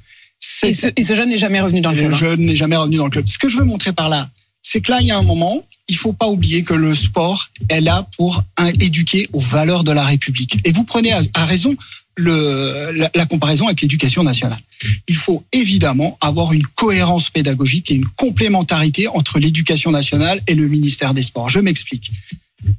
Et 0.62 0.72
ce, 0.72 0.88
et 0.96 1.02
ce, 1.02 1.14
jeune 1.14 1.28
n'est 1.28 1.36
jamais 1.36 1.60
revenu 1.60 1.80
dans 1.80 1.90
le 1.90 1.96
club. 1.96 2.10
Le 2.10 2.16
jeune 2.16 2.40
n'est 2.40 2.56
jamais 2.56 2.76
revenu 2.76 2.96
dans 2.96 3.04
le 3.04 3.10
club. 3.10 3.28
Ce 3.28 3.38
que 3.38 3.48
je 3.48 3.56
veux 3.58 3.64
montrer 3.64 3.92
par 3.92 4.08
là, 4.08 4.28
c'est 4.62 4.80
que 4.80 4.90
là, 4.90 5.00
il 5.00 5.06
y 5.06 5.10
a 5.10 5.18
un 5.18 5.22
moment, 5.22 5.64
il 5.88 5.96
faut 5.96 6.12
pas 6.12 6.26
oublier 6.26 6.62
que 6.62 6.74
le 6.74 6.94
sport 6.94 7.48
est 7.68 7.80
là 7.80 8.06
pour 8.16 8.42
éduquer 8.80 9.28
aux 9.32 9.40
valeurs 9.40 9.84
de 9.84 9.92
la 9.92 10.04
République. 10.04 10.58
Et 10.64 10.72
vous 10.72 10.84
prenez 10.84 11.12
à, 11.12 11.22
à 11.34 11.46
raison 11.46 11.76
le, 12.16 12.90
la, 12.94 13.10
la, 13.14 13.26
comparaison 13.26 13.66
avec 13.66 13.80
l'éducation 13.82 14.22
nationale. 14.22 14.58
Il 15.06 15.16
faut 15.16 15.44
évidemment 15.52 16.16
avoir 16.20 16.52
une 16.52 16.66
cohérence 16.66 17.28
pédagogique 17.30 17.90
et 17.90 17.94
une 17.94 18.06
complémentarité 18.06 19.06
entre 19.06 19.38
l'éducation 19.38 19.90
nationale 19.90 20.40
et 20.46 20.54
le 20.54 20.66
ministère 20.66 21.14
des 21.14 21.22
Sports. 21.22 21.50
Je 21.50 21.60
m'explique. 21.60 22.10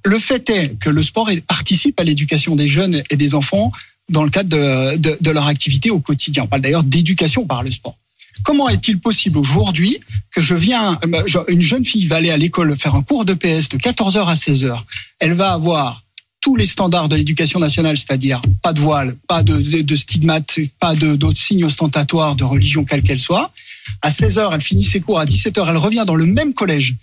Le 0.03 0.19
fait 0.19 0.49
est 0.49 0.79
que 0.79 0.89
le 0.89 1.03
sport 1.03 1.29
participe 1.47 1.99
à 1.99 2.03
l'éducation 2.03 2.55
des 2.55 2.67
jeunes 2.67 3.03
et 3.09 3.15
des 3.15 3.35
enfants 3.35 3.71
dans 4.09 4.23
le 4.23 4.29
cadre 4.29 4.49
de, 4.49 4.97
de, 4.97 5.17
de 5.19 5.31
leur 5.31 5.47
activité 5.47 5.89
au 5.89 5.99
quotidien. 5.99 6.43
On 6.43 6.47
parle 6.47 6.61
d'ailleurs 6.61 6.83
d'éducation 6.83 7.45
par 7.45 7.63
le 7.63 7.71
sport. 7.71 7.95
Comment 8.43 8.69
est-il 8.69 8.99
possible 8.99 9.37
aujourd'hui 9.39 9.99
que 10.31 10.41
je 10.41 10.53
viens, 10.53 10.99
une 11.47 11.61
jeune 11.61 11.83
fille 11.83 12.05
va 12.05 12.17
aller 12.17 12.29
à 12.29 12.37
l'école 12.37 12.77
faire 12.77 12.95
un 12.95 13.01
cours 13.01 13.25
de 13.25 13.33
PS 13.33 13.69
de 13.69 13.77
14h 13.77 14.25
à 14.27 14.35
16h. 14.35 14.79
Elle 15.19 15.33
va 15.33 15.53
avoir 15.53 16.03
tous 16.39 16.55
les 16.55 16.65
standards 16.65 17.09
de 17.09 17.15
l'éducation 17.15 17.59
nationale, 17.59 17.97
c'est-à-dire 17.97 18.41
pas 18.61 18.73
de 18.73 18.79
voile, 18.79 19.15
pas 19.27 19.43
de, 19.43 19.57
de, 19.57 19.81
de 19.81 19.95
stigmate, 19.95 20.59
pas 20.79 20.95
d'autres 20.95 21.37
signes 21.37 21.65
ostentatoires 21.65 22.35
de 22.35 22.43
religion 22.43 22.85
quelle 22.85 23.01
qu'elle 23.01 23.19
soit. 23.19 23.51
À 24.01 24.11
16h, 24.11 24.49
elle 24.53 24.61
finit 24.61 24.83
ses 24.83 25.01
cours. 25.01 25.19
À 25.19 25.25
17h, 25.25 25.65
elle 25.67 25.77
revient 25.77 26.03
dans 26.05 26.15
le 26.15 26.25
même 26.25 26.53
collège 26.53 26.95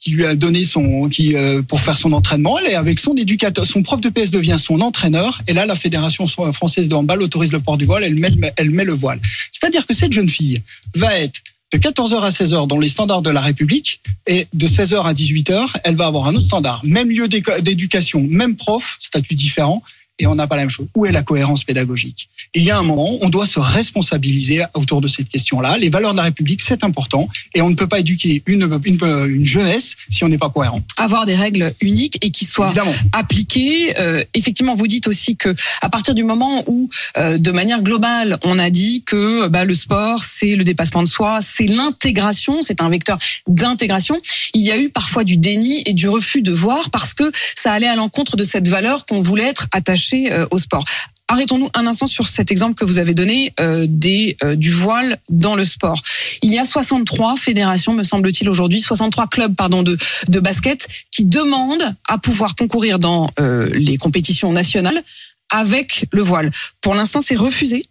qui 0.00 0.12
lui 0.12 0.24
a 0.24 0.34
donné 0.34 0.64
son 0.64 1.08
qui 1.08 1.36
euh, 1.36 1.62
pour 1.62 1.80
faire 1.80 1.98
son 1.98 2.12
entraînement. 2.12 2.58
Elle 2.58 2.72
est 2.72 2.74
avec 2.74 2.98
son 2.98 3.14
éducateur 3.16 3.66
son 3.66 3.82
prof 3.82 4.00
de 4.00 4.08
PS 4.08 4.30
devient 4.30 4.56
son 4.58 4.80
entraîneur. 4.80 5.42
Et 5.46 5.52
là 5.52 5.66
la 5.66 5.74
fédération 5.74 6.26
française 6.26 6.88
de 6.88 6.94
handball 6.94 7.22
autorise 7.22 7.52
le 7.52 7.60
port 7.60 7.76
du 7.76 7.84
voile. 7.84 8.04
Elle 8.04 8.16
met 8.16 8.32
elle 8.56 8.70
met 8.70 8.84
le 8.84 8.94
voile. 8.94 9.20
C'est-à-dire 9.52 9.86
que 9.86 9.94
cette 9.94 10.12
jeune 10.12 10.28
fille 10.28 10.62
va 10.94 11.18
être 11.18 11.40
de 11.72 11.78
14h 11.78 12.20
à 12.20 12.30
16h 12.30 12.66
dans 12.66 12.78
les 12.78 12.88
standards 12.88 13.22
de 13.22 13.30
la 13.30 13.40
République. 13.40 14.00
Et 14.26 14.46
de 14.52 14.66
16h 14.66 15.04
à 15.04 15.12
18h, 15.12 15.68
elle 15.84 15.94
va 15.94 16.06
avoir 16.06 16.26
un 16.26 16.34
autre 16.34 16.46
standard, 16.46 16.80
même 16.84 17.10
lieu 17.10 17.28
d'éducation, 17.28 18.26
même 18.28 18.56
prof, 18.56 18.96
statut 18.98 19.34
différent 19.34 19.82
et 20.20 20.26
on 20.26 20.34
n'a 20.36 20.46
pas 20.46 20.54
la 20.56 20.62
même 20.62 20.70
chose. 20.70 20.86
Où 20.94 21.06
est 21.06 21.12
la 21.12 21.22
cohérence 21.22 21.64
pédagogique? 21.64 22.28
Il 22.54 22.62
y 22.62 22.70
a 22.70 22.78
un 22.78 22.82
moment, 22.82 23.08
on 23.22 23.28
doit 23.28 23.46
se 23.46 23.58
responsabiliser 23.58 24.62
autour 24.74 25.00
de 25.00 25.08
cette 25.08 25.28
question-là. 25.28 25.78
Les 25.78 25.88
valeurs 25.88 26.12
de 26.12 26.18
la 26.18 26.24
République, 26.24 26.60
c'est 26.62 26.84
important, 26.84 27.28
et 27.54 27.62
on 27.62 27.70
ne 27.70 27.74
peut 27.74 27.86
pas 27.88 28.00
éduquer 28.00 28.42
une, 28.46 28.80
une, 28.84 28.98
une 29.28 29.46
jeunesse 29.46 29.96
si 30.10 30.22
on 30.24 30.28
n'est 30.28 30.38
pas 30.38 30.50
cohérent. 30.50 30.82
Avoir 30.98 31.26
des 31.26 31.34
règles 31.34 31.72
uniques 31.80 32.18
et 32.24 32.30
qui 32.30 32.44
soient 32.44 32.66
Évidemment. 32.66 32.94
appliquées. 33.12 33.98
Euh, 33.98 34.22
effectivement, 34.34 34.74
vous 34.74 34.86
dites 34.86 35.06
aussi 35.08 35.36
que 35.36 35.54
à 35.80 35.88
partir 35.88 36.14
du 36.14 36.22
moment 36.24 36.62
où, 36.66 36.88
euh, 37.16 37.38
de 37.38 37.50
manière 37.50 37.82
globale, 37.82 38.38
on 38.44 38.58
a 38.58 38.70
dit 38.70 39.02
que 39.06 39.48
bah, 39.48 39.64
le 39.64 39.74
sport, 39.74 40.22
c'est 40.24 40.54
le 40.54 40.64
dépassement 40.64 41.02
de 41.02 41.08
soi, 41.08 41.40
c'est 41.42 41.66
l'intégration, 41.66 42.62
c'est 42.62 42.82
un 42.82 42.88
vecteur 42.88 43.18
d'intégration. 43.48 44.20
Il 44.54 44.62
y 44.62 44.70
a 44.70 44.78
eu 44.78 44.90
parfois 44.90 45.24
du 45.24 45.36
déni 45.36 45.82
et 45.86 45.92
du 45.94 46.08
refus 46.08 46.42
de 46.42 46.52
voir 46.52 46.90
parce 46.90 47.14
que 47.14 47.30
ça 47.56 47.72
allait 47.72 47.88
à 47.88 47.96
l'encontre 47.96 48.36
de 48.36 48.44
cette 48.44 48.68
valeur 48.68 49.06
qu'on 49.06 49.22
voulait 49.22 49.44
être 49.44 49.66
attaché 49.72 50.09
euh, 50.14 50.46
au 50.50 50.58
sport. 50.58 50.84
Arrêtons-nous 51.28 51.68
un 51.74 51.86
instant 51.86 52.06
sur 52.06 52.28
cet 52.28 52.50
exemple 52.50 52.74
que 52.74 52.84
vous 52.84 52.98
avez 52.98 53.14
donné 53.14 53.52
euh, 53.60 53.86
des 53.88 54.36
euh, 54.42 54.56
du 54.56 54.72
voile 54.72 55.18
dans 55.28 55.54
le 55.54 55.64
sport. 55.64 56.00
Il 56.42 56.52
y 56.52 56.58
a 56.58 56.64
63 56.64 57.36
fédérations, 57.36 57.92
me 57.92 58.02
semble-t-il 58.02 58.48
aujourd'hui, 58.48 58.80
63 58.80 59.28
clubs 59.28 59.54
pardon 59.54 59.82
de 59.82 59.96
de 60.28 60.40
basket 60.40 60.88
qui 61.10 61.24
demandent 61.24 61.94
à 62.08 62.18
pouvoir 62.18 62.56
concourir 62.56 62.98
dans 62.98 63.28
les 63.38 63.96
compétitions 63.96 64.52
nationales 64.52 65.02
avec 65.50 66.06
le 66.12 66.22
voile. 66.22 66.50
Pour 66.80 66.94
l'instant, 66.94 67.20
c'est 67.20 67.34
refusé. 67.34 67.84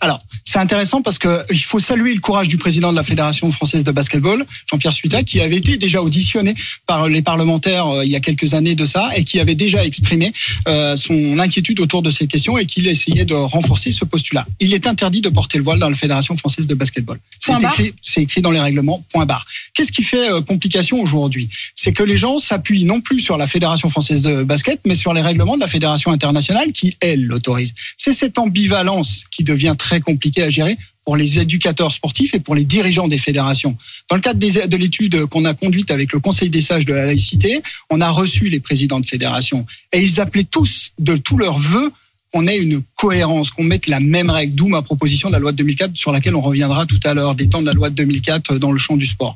Alors, 0.00 0.20
c'est 0.44 0.58
intéressant 0.58 1.02
parce 1.02 1.18
que 1.18 1.44
il 1.50 1.62
faut 1.62 1.78
saluer 1.78 2.14
le 2.14 2.20
courage 2.20 2.48
du 2.48 2.58
président 2.58 2.90
de 2.90 2.96
la 2.96 3.02
Fédération 3.02 3.50
française 3.52 3.84
de 3.84 3.92
basketball, 3.92 4.44
Jean-Pierre 4.70 4.92
Suita, 4.92 5.22
qui 5.22 5.40
avait 5.40 5.56
été 5.56 5.76
déjà 5.76 6.02
auditionné 6.02 6.54
par 6.86 7.08
les 7.08 7.22
parlementaires 7.22 7.86
euh, 7.86 8.04
il 8.04 8.10
y 8.10 8.16
a 8.16 8.20
quelques 8.20 8.54
années 8.54 8.74
de 8.74 8.84
ça 8.86 9.10
et 9.16 9.24
qui 9.24 9.38
avait 9.40 9.54
déjà 9.54 9.84
exprimé 9.84 10.32
euh, 10.68 10.96
son 10.96 11.38
inquiétude 11.38 11.80
autour 11.80 12.02
de 12.02 12.10
ces 12.10 12.26
questions 12.26 12.58
et 12.58 12.66
qu'il 12.66 12.88
essayait 12.88 13.24
de 13.24 13.34
renforcer 13.34 13.92
ce 13.92 14.04
postulat. 14.04 14.46
Il 14.58 14.74
est 14.74 14.86
interdit 14.86 15.20
de 15.20 15.28
porter 15.28 15.58
le 15.58 15.64
voile 15.64 15.78
dans 15.78 15.88
la 15.88 15.96
Fédération 15.96 16.36
française 16.36 16.66
de 16.66 16.74
basketball. 16.74 17.18
C'est 17.38 17.60
écrit, 17.62 17.94
c'est 18.02 18.22
écrit 18.22 18.40
dans 18.40 18.50
les 18.50 18.60
règlements. 18.60 19.04
Point 19.12 19.26
barre. 19.26 19.46
Qu'est-ce 19.74 19.92
qui 19.92 20.02
fait 20.02 20.30
euh, 20.30 20.40
complication 20.40 21.00
aujourd'hui? 21.00 21.48
C'est 21.82 21.94
que 21.94 22.02
les 22.02 22.18
gens 22.18 22.38
s'appuient 22.38 22.84
non 22.84 23.00
plus 23.00 23.20
sur 23.20 23.38
la 23.38 23.46
Fédération 23.46 23.88
française 23.88 24.20
de 24.20 24.42
basket, 24.42 24.80
mais 24.84 24.94
sur 24.94 25.14
les 25.14 25.22
règlements 25.22 25.54
de 25.54 25.62
la 25.62 25.66
Fédération 25.66 26.10
internationale 26.10 26.72
qui 26.72 26.94
elle 27.00 27.24
l'autorise. 27.24 27.72
C'est 27.96 28.12
cette 28.12 28.36
ambivalence 28.36 29.24
qui 29.30 29.44
devient 29.44 29.74
très 29.78 29.98
compliqué 29.98 30.42
à 30.42 30.50
gérer 30.50 30.76
pour 31.06 31.16
les 31.16 31.38
éducateurs 31.38 31.90
sportifs 31.90 32.34
et 32.34 32.38
pour 32.38 32.54
les 32.54 32.64
dirigeants 32.64 33.08
des 33.08 33.16
fédérations. 33.16 33.78
Dans 34.10 34.16
le 34.16 34.20
cadre 34.20 34.38
de 34.38 34.76
l'étude 34.76 35.24
qu'on 35.24 35.46
a 35.46 35.54
conduite 35.54 35.90
avec 35.90 36.12
le 36.12 36.20
Conseil 36.20 36.50
des 36.50 36.60
sages 36.60 36.84
de 36.84 36.92
la 36.92 37.06
laïcité, 37.06 37.62
on 37.88 38.02
a 38.02 38.10
reçu 38.10 38.50
les 38.50 38.60
présidents 38.60 39.00
de 39.00 39.06
fédérations 39.06 39.64
et 39.94 40.02
ils 40.02 40.20
appelaient 40.20 40.44
tous 40.44 40.92
de 40.98 41.16
tous 41.16 41.38
leurs 41.38 41.58
vœux 41.58 41.90
qu'on 42.32 42.46
ait 42.46 42.58
une 42.58 42.82
cohérence, 42.96 43.50
qu'on 43.50 43.64
mette 43.64 43.86
la 43.86 44.00
même 44.00 44.30
règle. 44.30 44.54
D'où 44.54 44.68
ma 44.68 44.82
proposition 44.82 45.28
de 45.28 45.32
la 45.32 45.38
loi 45.38 45.52
de 45.52 45.56
2004 45.56 45.96
sur 45.96 46.12
laquelle 46.12 46.36
on 46.36 46.40
reviendra 46.40 46.86
tout 46.86 47.00
à 47.04 47.14
l'heure, 47.14 47.34
de 47.34 47.48
la 47.64 47.72
loi 47.72 47.90
de 47.90 47.94
2004 47.96 48.58
dans 48.58 48.72
le 48.72 48.78
champ 48.78 48.96
du 48.96 49.06
sport. 49.06 49.34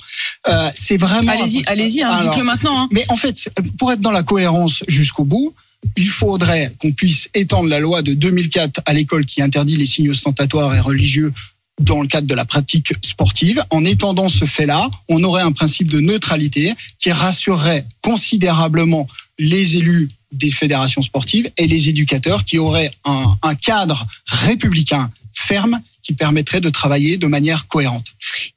Euh, 0.48 0.70
c'est 0.74 0.96
vraiment. 0.96 1.30
Allez-y, 1.32 1.64
allez-y, 1.66 2.02
hein, 2.02 2.10
Alors, 2.10 2.30
dites-le 2.30 2.44
maintenant. 2.44 2.78
hein. 2.82 2.88
mais 2.92 3.04
en 3.08 3.16
fait, 3.16 3.50
pour 3.78 3.92
être 3.92 4.00
dans 4.00 4.12
la 4.12 4.22
cohérence 4.22 4.84
jusqu'au 4.88 5.24
bout, 5.24 5.54
il 5.96 6.08
faudrait 6.08 6.72
qu'on 6.78 6.92
puisse 6.92 7.28
étendre 7.34 7.68
la 7.68 7.80
loi 7.80 8.02
de 8.02 8.14
2004 8.14 8.80
à 8.86 8.92
l'école 8.92 9.26
qui 9.26 9.42
interdit 9.42 9.76
les 9.76 9.86
signes 9.86 10.10
ostentatoires 10.10 10.74
et 10.74 10.80
religieux 10.80 11.32
dans 11.80 12.00
le 12.00 12.08
cadre 12.08 12.26
de 12.26 12.34
la 12.34 12.44
pratique 12.44 12.94
sportive. 13.02 13.64
En 13.70 13.84
étendant 13.84 14.28
ce 14.28 14.44
fait-là, 14.44 14.88
on 15.08 15.22
aurait 15.24 15.42
un 15.42 15.52
principe 15.52 15.88
de 15.88 16.00
neutralité 16.00 16.72
qui 17.00 17.10
rassurerait 17.10 17.84
considérablement 18.00 19.08
les 19.38 19.76
élus 19.76 20.08
des 20.34 20.50
fédérations 20.50 21.02
sportives 21.02 21.50
et 21.56 21.66
les 21.66 21.88
éducateurs 21.88 22.44
qui 22.44 22.58
auraient 22.58 22.90
un, 23.04 23.36
un 23.42 23.54
cadre 23.54 24.06
républicain 24.26 25.10
ferme 25.32 25.80
qui 26.02 26.12
permettrait 26.12 26.60
de 26.60 26.68
travailler 26.68 27.16
de 27.16 27.26
manière 27.26 27.66
cohérente. 27.66 28.04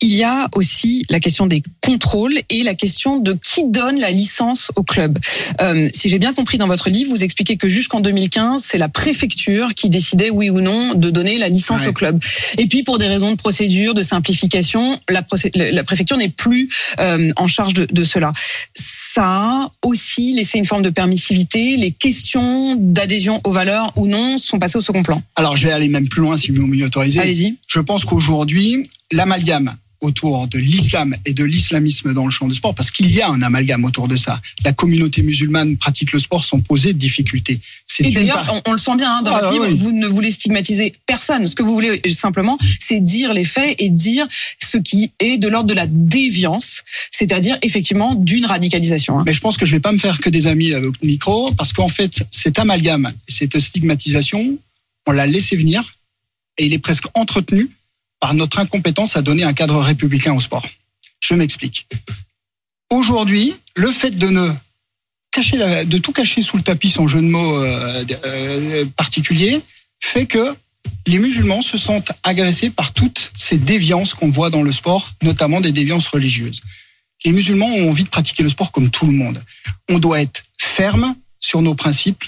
Il 0.01 0.13
y 0.13 0.21
a 0.21 0.49
aussi 0.53 1.05
la 1.09 1.21
question 1.21 1.47
des 1.47 1.61
contrôles 1.81 2.37
et 2.49 2.61
la 2.61 2.75
question 2.75 3.19
de 3.19 3.31
qui 3.41 3.63
donne 3.65 4.01
la 4.01 4.11
licence 4.11 4.69
au 4.75 4.83
club. 4.83 5.17
Euh, 5.61 5.87
si 5.93 6.09
j'ai 6.09 6.19
bien 6.19 6.33
compris 6.33 6.57
dans 6.57 6.67
votre 6.67 6.89
livre, 6.89 7.09
vous 7.09 7.23
expliquez 7.23 7.55
que 7.55 7.69
jusqu'en 7.69 8.01
2015, 8.01 8.63
c'est 8.65 8.77
la 8.77 8.89
préfecture 8.89 9.73
qui 9.75 9.87
décidait 9.89 10.29
oui 10.29 10.49
ou 10.49 10.59
non 10.59 10.93
de 10.93 11.09
donner 11.09 11.37
la 11.37 11.47
licence 11.47 11.83
Ouais. 11.83 11.87
au 11.87 11.93
club. 11.93 12.21
Et 12.57 12.67
puis 12.67 12.83
pour 12.83 12.97
des 12.97 13.07
raisons 13.07 13.31
de 13.31 13.37
procédure, 13.37 13.93
de 13.93 14.03
simplification, 14.03 14.99
la, 15.09 15.21
procé- 15.21 15.51
la 15.55 15.83
préfecture 15.85 16.17
n'est 16.17 16.27
plus 16.29 16.69
euh, 16.99 17.31
en 17.37 17.47
charge 17.47 17.73
de, 17.73 17.87
de 17.89 18.03
cela. 18.03 18.33
Ça 19.17 19.25
a 19.25 19.71
aussi 19.83 20.35
laissé 20.35 20.59
une 20.59 20.65
forme 20.65 20.83
de 20.83 20.91
permissivité. 20.91 21.75
Les 21.75 21.89
questions 21.89 22.75
d'adhésion 22.75 23.41
aux 23.45 23.51
valeurs 23.51 23.91
ou 23.95 24.05
non 24.05 24.37
sont 24.37 24.59
passées 24.59 24.77
au 24.77 24.81
second 24.81 25.01
plan. 25.01 25.23
Alors, 25.35 25.55
je 25.55 25.65
vais 25.67 25.73
aller 25.73 25.87
même 25.87 26.07
plus 26.07 26.21
loin 26.21 26.37
si 26.37 26.51
vous 26.51 26.67
m'y 26.67 26.83
autorisez. 26.83 27.19
Allez-y. 27.19 27.57
Je 27.65 27.79
pense 27.79 28.05
qu'aujourd'hui, 28.05 28.87
l'amalgame 29.11 29.75
autour 30.01 30.47
de 30.47 30.59
l'islam 30.59 31.15
et 31.25 31.33
de 31.33 31.43
l'islamisme 31.43 32.13
dans 32.13 32.25
le 32.25 32.31
champ 32.31 32.47
du 32.47 32.53
sport, 32.53 32.75
parce 32.75 32.91
qu'il 32.91 33.11
y 33.11 33.21
a 33.21 33.29
un 33.29 33.41
amalgame 33.41 33.83
autour 33.85 34.07
de 34.07 34.15
ça. 34.15 34.41
La 34.63 34.73
communauté 34.73 35.21
musulmane 35.23 35.77
pratique 35.77 36.11
le 36.11 36.19
sport 36.19 36.43
sans 36.45 36.59
poser 36.59 36.93
de 36.93 36.99
difficultés. 36.99 37.59
Et 37.99 38.11
d'ailleurs, 38.11 38.45
part- 38.45 38.53
on, 38.65 38.69
on 38.69 38.71
le 38.73 38.77
sent 38.77 38.95
bien 38.95 39.17
hein, 39.17 39.21
dans 39.23 39.31
Ah, 39.31 39.39
votre 39.41 39.51
livre, 39.53 39.65
oui. 39.69 39.75
vous 39.75 39.91
ne 39.91 40.05
voulez 40.05 40.29
stigmatiser 40.29 40.93
personne. 41.07 41.47
Ce 41.47 41.55
que 41.55 41.63
vous 41.63 41.73
voulez 41.73 41.99
simplement, 42.13 42.59
c'est 42.79 42.99
dire 42.99 43.33
les 43.33 43.43
faits 43.43 43.75
et 43.79 43.89
dire 43.89 44.27
ce 44.63 44.77
qui 44.77 45.11
est 45.19 45.37
de 45.37 45.47
l'ordre 45.47 45.67
de 45.69 45.73
la 45.73 45.87
déviance, 45.87 46.83
c'est-à-dire 47.11 47.57
effectivement 47.63 48.13
d'une 48.13 48.45
radicalisation. 48.45 49.17
hein. 49.19 49.23
Mais 49.25 49.33
je 49.33 49.41
pense 49.41 49.57
que 49.57 49.65
je 49.65 49.71
vais 49.71 49.79
pas 49.79 49.91
me 49.91 49.97
faire 49.97 50.19
que 50.19 50.29
des 50.29 50.45
amis 50.45 50.73
avec 50.73 50.91
le 51.01 51.07
micro, 51.07 51.51
parce 51.53 51.73
qu'en 51.73 51.89
fait, 51.89 52.23
cet 52.31 52.59
amalgame, 52.59 53.11
cette 53.27 53.57
stigmatisation, 53.59 54.57
on 55.07 55.11
l'a 55.11 55.25
laissé 55.25 55.55
venir 55.55 55.93
et 56.59 56.65
il 56.67 56.73
est 56.73 56.79
presque 56.79 57.05
entretenu 57.15 57.69
par 58.19 58.33
notre 58.33 58.59
incompétence 58.59 59.15
à 59.15 59.21
donner 59.21 59.43
un 59.43 59.53
cadre 59.53 59.79
républicain 59.79 60.33
au 60.33 60.39
sport. 60.39 60.65
Je 61.19 61.33
m'explique. 61.33 61.87
Aujourd'hui, 62.89 63.55
le 63.75 63.91
fait 63.91 64.11
de 64.11 64.27
ne 64.27 64.51
cacher, 65.31 65.85
de 65.85 65.97
tout 65.97 66.13
cacher 66.13 66.41
sous 66.41 66.57
le 66.57 66.63
tapis, 66.63 66.89
son 66.89 67.07
jeu 67.07 67.21
de 67.21 67.27
mots 67.27 67.61
euh, 67.61 68.05
euh, 68.25 68.85
particulier, 68.95 69.61
fait 69.99 70.25
que 70.25 70.55
les 71.05 71.19
musulmans 71.19 71.61
se 71.61 71.77
sentent 71.77 72.11
agressés 72.23 72.69
par 72.69 72.93
toutes 72.93 73.31
ces 73.37 73.57
déviances 73.57 74.13
qu'on 74.13 74.29
voit 74.29 74.49
dans 74.49 74.61
le 74.61 74.71
sport, 74.71 75.11
notamment 75.21 75.61
des 75.61 75.71
déviances 75.71 76.07
religieuses. 76.07 76.61
Les 77.25 77.31
musulmans 77.31 77.67
ont 77.67 77.89
envie 77.89 78.03
de 78.03 78.09
pratiquer 78.09 78.43
le 78.43 78.49
sport 78.49 78.71
comme 78.71 78.89
tout 78.89 79.05
le 79.05 79.11
monde. 79.11 79.43
On 79.89 79.99
doit 79.99 80.21
être 80.21 80.43
ferme 80.57 81.15
sur 81.39 81.61
nos 81.61 81.75
principes 81.75 82.23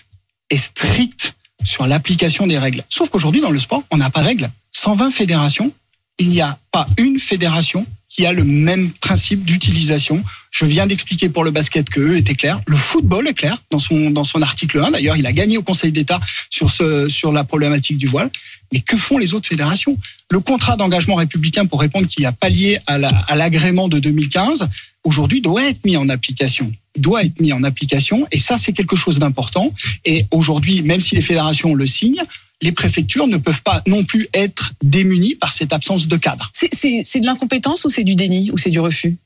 et 0.49 0.57
strict 0.57 1.35
sur 1.63 1.87
l'application 1.87 2.47
des 2.47 2.57
règles. 2.57 2.83
Sauf 2.89 3.09
qu'aujourd'hui, 3.09 3.41
dans 3.41 3.51
le 3.51 3.59
sport, 3.59 3.83
on 3.91 3.97
n'a 3.97 4.09
pas 4.09 4.21
de 4.21 4.27
règles. 4.27 4.49
120 4.71 5.11
fédérations, 5.11 5.71
il 6.19 6.29
n'y 6.29 6.41
a 6.41 6.57
pas 6.71 6.87
une 6.97 7.19
fédération 7.19 7.85
qui 8.09 8.25
a 8.25 8.33
le 8.33 8.43
même 8.43 8.89
principe 8.91 9.45
d'utilisation. 9.45 10.23
Je 10.51 10.65
viens 10.65 10.87
d'expliquer 10.87 11.29
pour 11.29 11.43
le 11.43 11.51
basket 11.51 11.89
que 11.89 11.99
eux 11.99 12.17
étaient 12.17 12.33
clairs. 12.33 12.59
Le 12.67 12.75
football 12.75 13.27
est 13.27 13.33
clair 13.33 13.61
dans 13.71 13.77
son, 13.79 14.09
dans 14.09 14.23
son 14.23 14.41
article 14.41 14.81
1. 14.83 14.91
D'ailleurs, 14.91 15.15
il 15.15 15.25
a 15.27 15.31
gagné 15.31 15.57
au 15.57 15.61
Conseil 15.61 15.91
d'État 15.91 16.19
sur, 16.49 16.71
ce, 16.71 17.07
sur 17.07 17.31
la 17.31 17.43
problématique 17.43 17.97
du 17.97 18.07
voile. 18.07 18.29
Mais 18.73 18.81
que 18.81 18.97
font 18.97 19.17
les 19.19 19.33
autres 19.35 19.47
fédérations? 19.47 19.97
Le 20.31 20.39
contrat 20.39 20.75
d'engagement 20.75 21.15
républicain, 21.15 21.65
pour 21.67 21.79
répondre 21.79 22.07
qu'il 22.07 22.23
y 22.23 22.25
a 22.25 22.31
pallié 22.31 22.79
à 22.87 22.97
la- 22.97 23.09
à 23.09 23.35
l'agrément 23.35 23.87
de 23.87 23.99
2015, 23.99 24.67
aujourd'hui 25.03 25.41
doit 25.41 25.69
être 25.69 25.85
mis 25.85 25.95
en 25.97 26.09
application 26.09 26.71
doit 26.97 27.23
être 27.23 27.39
mis 27.39 27.53
en 27.53 27.63
application 27.63 28.27
et 28.31 28.39
ça 28.39 28.57
c'est 28.57 28.73
quelque 28.73 28.95
chose 28.97 29.19
d'important 29.19 29.71
et 30.03 30.25
aujourd'hui 30.31 30.81
même 30.81 30.99
si 30.99 31.15
les 31.15 31.21
fédérations 31.21 31.73
le 31.73 31.85
signent 31.87 32.23
les 32.61 32.71
préfectures 32.71 33.27
ne 33.27 33.37
peuvent 33.37 33.61
pas 33.61 33.81
non 33.87 34.03
plus 34.03 34.27
être 34.33 34.73
démunies 34.83 35.35
par 35.35 35.53
cette 35.53 35.71
absence 35.73 36.07
de 36.07 36.17
cadre. 36.17 36.49
C'est- 36.53 37.19
de 37.19 37.25
l'incompétence 37.25 37.85
ou 37.85 37.89
c'est 37.89 38.03
du 38.03 38.15
déni 38.15 38.51
ou 38.51 38.57
c'est 38.57 38.69
du 38.69 38.79
refus? 38.79 39.17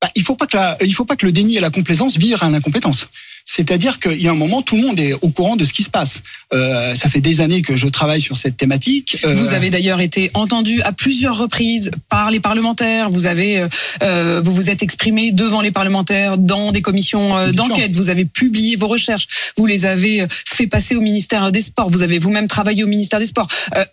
Bah, 0.00 0.10
il 0.14 0.22
faut 0.22 0.36
pas 0.36 0.46
que 0.46 0.56
la- 0.56 0.76
il 0.82 0.94
faut 0.94 1.04
pas 1.04 1.16
que 1.16 1.24
le 1.26 1.32
déni 1.32 1.56
et 1.56 1.60
la 1.60 1.70
complaisance 1.70 2.16
virent 2.16 2.42
à 2.42 2.50
l'incompétence. 2.50 3.08
C'est-à-dire 3.48 4.00
qu'il 4.00 4.20
y 4.20 4.28
a 4.28 4.32
un 4.32 4.34
moment, 4.34 4.60
tout 4.60 4.76
le 4.76 4.82
monde 4.82 5.00
est 5.00 5.14
au 5.14 5.30
courant 5.30 5.56
de 5.56 5.64
ce 5.64 5.72
qui 5.72 5.82
se 5.82 5.88
passe. 5.88 6.22
Euh, 6.52 6.94
ça 6.94 7.08
fait 7.08 7.20
des 7.20 7.40
années 7.40 7.62
que 7.62 7.76
je 7.76 7.86
travaille 7.88 8.20
sur 8.20 8.36
cette 8.36 8.56
thématique. 8.56 9.16
Euh, 9.24 9.34
Vous 9.34 9.54
avez 9.54 9.70
d'ailleurs 9.70 10.00
été 10.00 10.30
entendu 10.34 10.82
à 10.82 10.92
plusieurs 10.92 11.38
reprises 11.38 11.90
par 12.10 12.30
les 12.30 12.40
parlementaires. 12.40 13.08
Vous 13.08 13.26
avez, 13.26 13.58
euh, 13.58 13.68
euh, 14.02 14.40
vous 14.44 14.52
vous 14.52 14.68
êtes 14.68 14.82
exprimé 14.82 15.30
devant 15.32 15.62
les 15.62 15.70
parlementaires 15.70 16.36
dans 16.36 16.70
des 16.72 16.82
commissions 16.82 17.38
euh, 17.38 17.52
d'enquête. 17.52 17.94
Vous 17.94 18.10
avez 18.10 18.24
publié 18.26 18.76
vos 18.76 18.88
recherches. 18.88 19.26
Vous 19.56 19.64
les 19.64 19.86
avez 19.86 20.26
fait 20.28 20.66
passer 20.66 20.96
au 20.96 21.00
ministère 21.00 21.50
des 21.50 21.62
Sports. 21.62 21.88
Vous 21.88 22.02
avez 22.02 22.18
vous-même 22.18 22.48
travaillé 22.48 22.84
au 22.84 22.88
ministère 22.88 23.20
des 23.20 23.26
Sports. 23.26 23.48
Euh, 23.76 23.84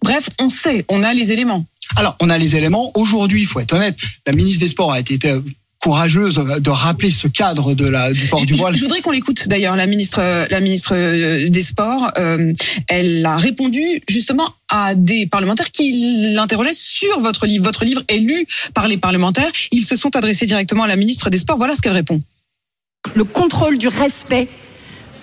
bref, 0.00 0.30
on 0.38 0.48
sait, 0.48 0.86
on 0.88 1.02
a 1.02 1.12
les 1.12 1.32
éléments. 1.32 1.66
Alors, 1.96 2.16
on 2.20 2.30
a 2.30 2.38
les 2.38 2.56
éléments. 2.56 2.90
Aujourd'hui, 2.94 3.42
il 3.42 3.46
faut 3.46 3.60
être 3.60 3.74
honnête, 3.74 3.98
la 4.26 4.32
ministre 4.32 4.60
des 4.60 4.68
Sports 4.68 4.92
a 4.92 5.00
été 5.00 5.18
courageuse 5.82 6.36
de 6.60 6.70
rappeler 6.70 7.10
ce 7.10 7.26
cadre 7.26 7.74
de 7.74 7.86
la, 7.88 8.12
du 8.12 8.26
port 8.26 8.38
Je, 8.40 8.46
du 8.46 8.54
voile. 8.54 8.76
je 8.76 8.80
voudrais 8.82 9.00
qu'on 9.00 9.10
l'écoute 9.10 9.48
d'ailleurs, 9.48 9.74
la 9.74 9.86
ministre, 9.86 10.20
la 10.48 10.60
ministre 10.60 10.94
euh, 10.94 11.48
des 11.48 11.62
Sports. 11.62 12.08
euh, 12.18 12.52
elle 12.88 13.26
a 13.26 13.36
répondu 13.36 14.00
justement 14.08 14.48
à 14.68 14.94
des 14.94 15.26
parlementaires 15.26 15.70
qui 15.72 16.32
l'interrogeaient 16.34 16.70
sur 16.72 17.18
votre 17.20 17.46
livre. 17.46 17.64
Votre 17.64 17.84
livre 17.84 18.02
est 18.06 18.18
lu 18.18 18.46
par 18.74 18.86
les 18.86 18.96
parlementaires. 18.96 19.50
Ils 19.72 19.84
se 19.84 19.96
sont 19.96 20.14
adressés 20.14 20.46
directement 20.46 20.84
à 20.84 20.88
la 20.88 20.96
ministre 20.96 21.30
des 21.30 21.38
Sports. 21.38 21.56
Voilà 21.58 21.74
ce 21.74 21.80
qu'elle 21.82 21.92
répond. 21.92 22.22
le 23.16 23.24
contrôle 23.24 23.76
du 23.76 23.88
respect 23.88 24.46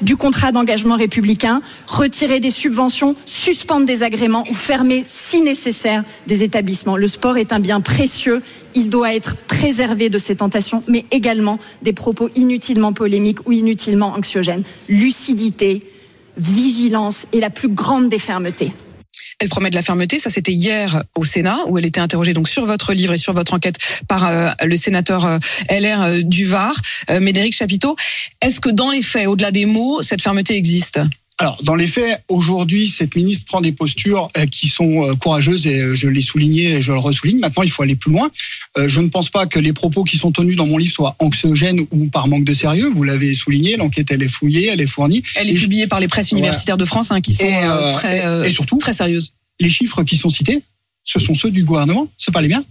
du 0.01 0.17
contrat 0.17 0.51
d'engagement 0.51 0.95
républicain, 0.95 1.61
retirer 1.87 2.39
des 2.39 2.51
subventions, 2.51 3.15
suspendre 3.25 3.85
des 3.85 4.03
agréments 4.03 4.43
ou 4.49 4.53
fermer, 4.53 5.03
si 5.05 5.41
nécessaire, 5.41 6.03
des 6.27 6.43
établissements. 6.43 6.97
Le 6.97 7.07
sport 7.07 7.37
est 7.37 7.53
un 7.53 7.59
bien 7.59 7.81
précieux, 7.81 8.41
il 8.75 8.89
doit 8.89 9.13
être 9.13 9.35
préservé 9.35 10.09
de 10.09 10.17
ces 10.17 10.37
tentations, 10.37 10.83
mais 10.87 11.05
également 11.11 11.59
des 11.81 11.93
propos 11.93 12.29
inutilement 12.35 12.93
polémiques 12.93 13.47
ou 13.47 13.51
inutilement 13.51 14.13
anxiogènes. 14.15 14.63
Lucidité, 14.87 15.83
vigilance 16.37 17.25
et 17.33 17.39
la 17.39 17.49
plus 17.49 17.69
grande 17.69 18.09
des 18.09 18.19
fermetés. 18.19 18.71
Elle 19.39 19.49
promet 19.49 19.69
de 19.69 19.75
la 19.75 19.81
fermeté. 19.81 20.19
Ça, 20.19 20.29
c'était 20.29 20.51
hier 20.51 21.03
au 21.15 21.23
Sénat, 21.23 21.59
où 21.67 21.77
elle 21.77 21.85
était 21.85 22.01
interrogée 22.01 22.33
donc 22.33 22.49
sur 22.49 22.65
votre 22.65 22.93
livre 22.93 23.13
et 23.13 23.17
sur 23.17 23.33
votre 23.33 23.53
enquête 23.53 23.75
par 24.07 24.27
euh, 24.27 24.49
le 24.63 24.75
sénateur 24.75 25.25
euh, 25.25 25.37
LR 25.69 26.03
euh, 26.03 26.21
du 26.21 26.45
Var, 26.45 26.75
euh, 27.09 27.19
Médéric 27.19 27.55
Chapiteau. 27.55 27.95
Est-ce 28.41 28.59
que 28.59 28.69
dans 28.69 28.91
les 28.91 29.01
faits, 29.01 29.27
au-delà 29.27 29.51
des 29.51 29.65
mots, 29.65 30.01
cette 30.01 30.21
fermeté 30.21 30.55
existe? 30.55 30.99
Alors, 31.41 31.57
dans 31.63 31.75
les 31.75 31.87
faits, 31.87 32.21
aujourd'hui, 32.27 32.89
cette 32.89 33.15
ministre 33.15 33.45
prend 33.45 33.61
des 33.61 33.71
postures 33.71 34.29
euh, 34.37 34.45
qui 34.45 34.67
sont 34.67 35.07
euh, 35.07 35.15
courageuses 35.15 35.67
et 35.67 35.79
euh, 35.79 35.95
je 35.95 36.09
l'ai 36.09 36.19
souligné 36.21 36.73
et 36.73 36.81
je 36.81 36.91
le 36.91 36.97
ressouligne. 36.99 37.39
Maintenant, 37.39 37.63
il 37.63 37.71
faut 37.71 37.81
aller 37.81 37.95
plus 37.95 38.11
loin. 38.11 38.29
Je 38.77 38.99
ne 38.99 39.07
pense 39.07 39.29
pas 39.29 39.45
que 39.45 39.57
les 39.57 39.71
propos 39.73 40.03
qui 40.03 40.17
sont 40.17 40.31
tenus 40.33 40.57
dans 40.57 40.65
mon 40.67 40.77
livre 40.77 40.93
soient 40.93 41.15
anxiogènes 41.19 41.79
ou 41.91 42.07
par 42.07 42.27
manque 42.27 42.43
de 42.43 42.53
sérieux. 42.53 42.89
Vous 42.93 43.03
l'avez 43.03 43.33
souligné, 43.33 43.77
l'enquête, 43.77 44.11
elle 44.11 44.21
est 44.21 44.27
fouillée, 44.27 44.67
elle 44.67 44.81
est 44.81 44.85
fournie. 44.87 45.23
Elle 45.35 45.49
est 45.49 45.53
Et 45.53 45.55
je- 45.55 45.61
publiée 45.63 45.87
par 45.87 45.99
les 46.01 46.07
presses 46.09 46.31
universitaires 46.31 46.77
de 46.77 46.85
France, 46.85 47.11
hein, 47.11 47.21
qui 47.21 47.33
sont 47.33 47.45
Et, 47.45 47.55
euh, 47.63 47.91
très, 47.93 48.25
euh, 48.25 48.43
et 48.43 48.51
surtout- 48.51 48.77
très 48.77 48.93
sérieuses. 48.93 49.33
les 49.61 49.69
chiffres 49.69 50.03
qui 50.03 50.17
sont 50.17 50.29
cités, 50.29 50.61
ce 51.03 51.19
sont 51.19 51.35
ceux 51.35 51.51
du 51.51 51.63
gouvernement, 51.63 52.07
c'est 52.17 52.31
pas 52.33 52.41
les 52.41 52.47
miens. 52.49 52.63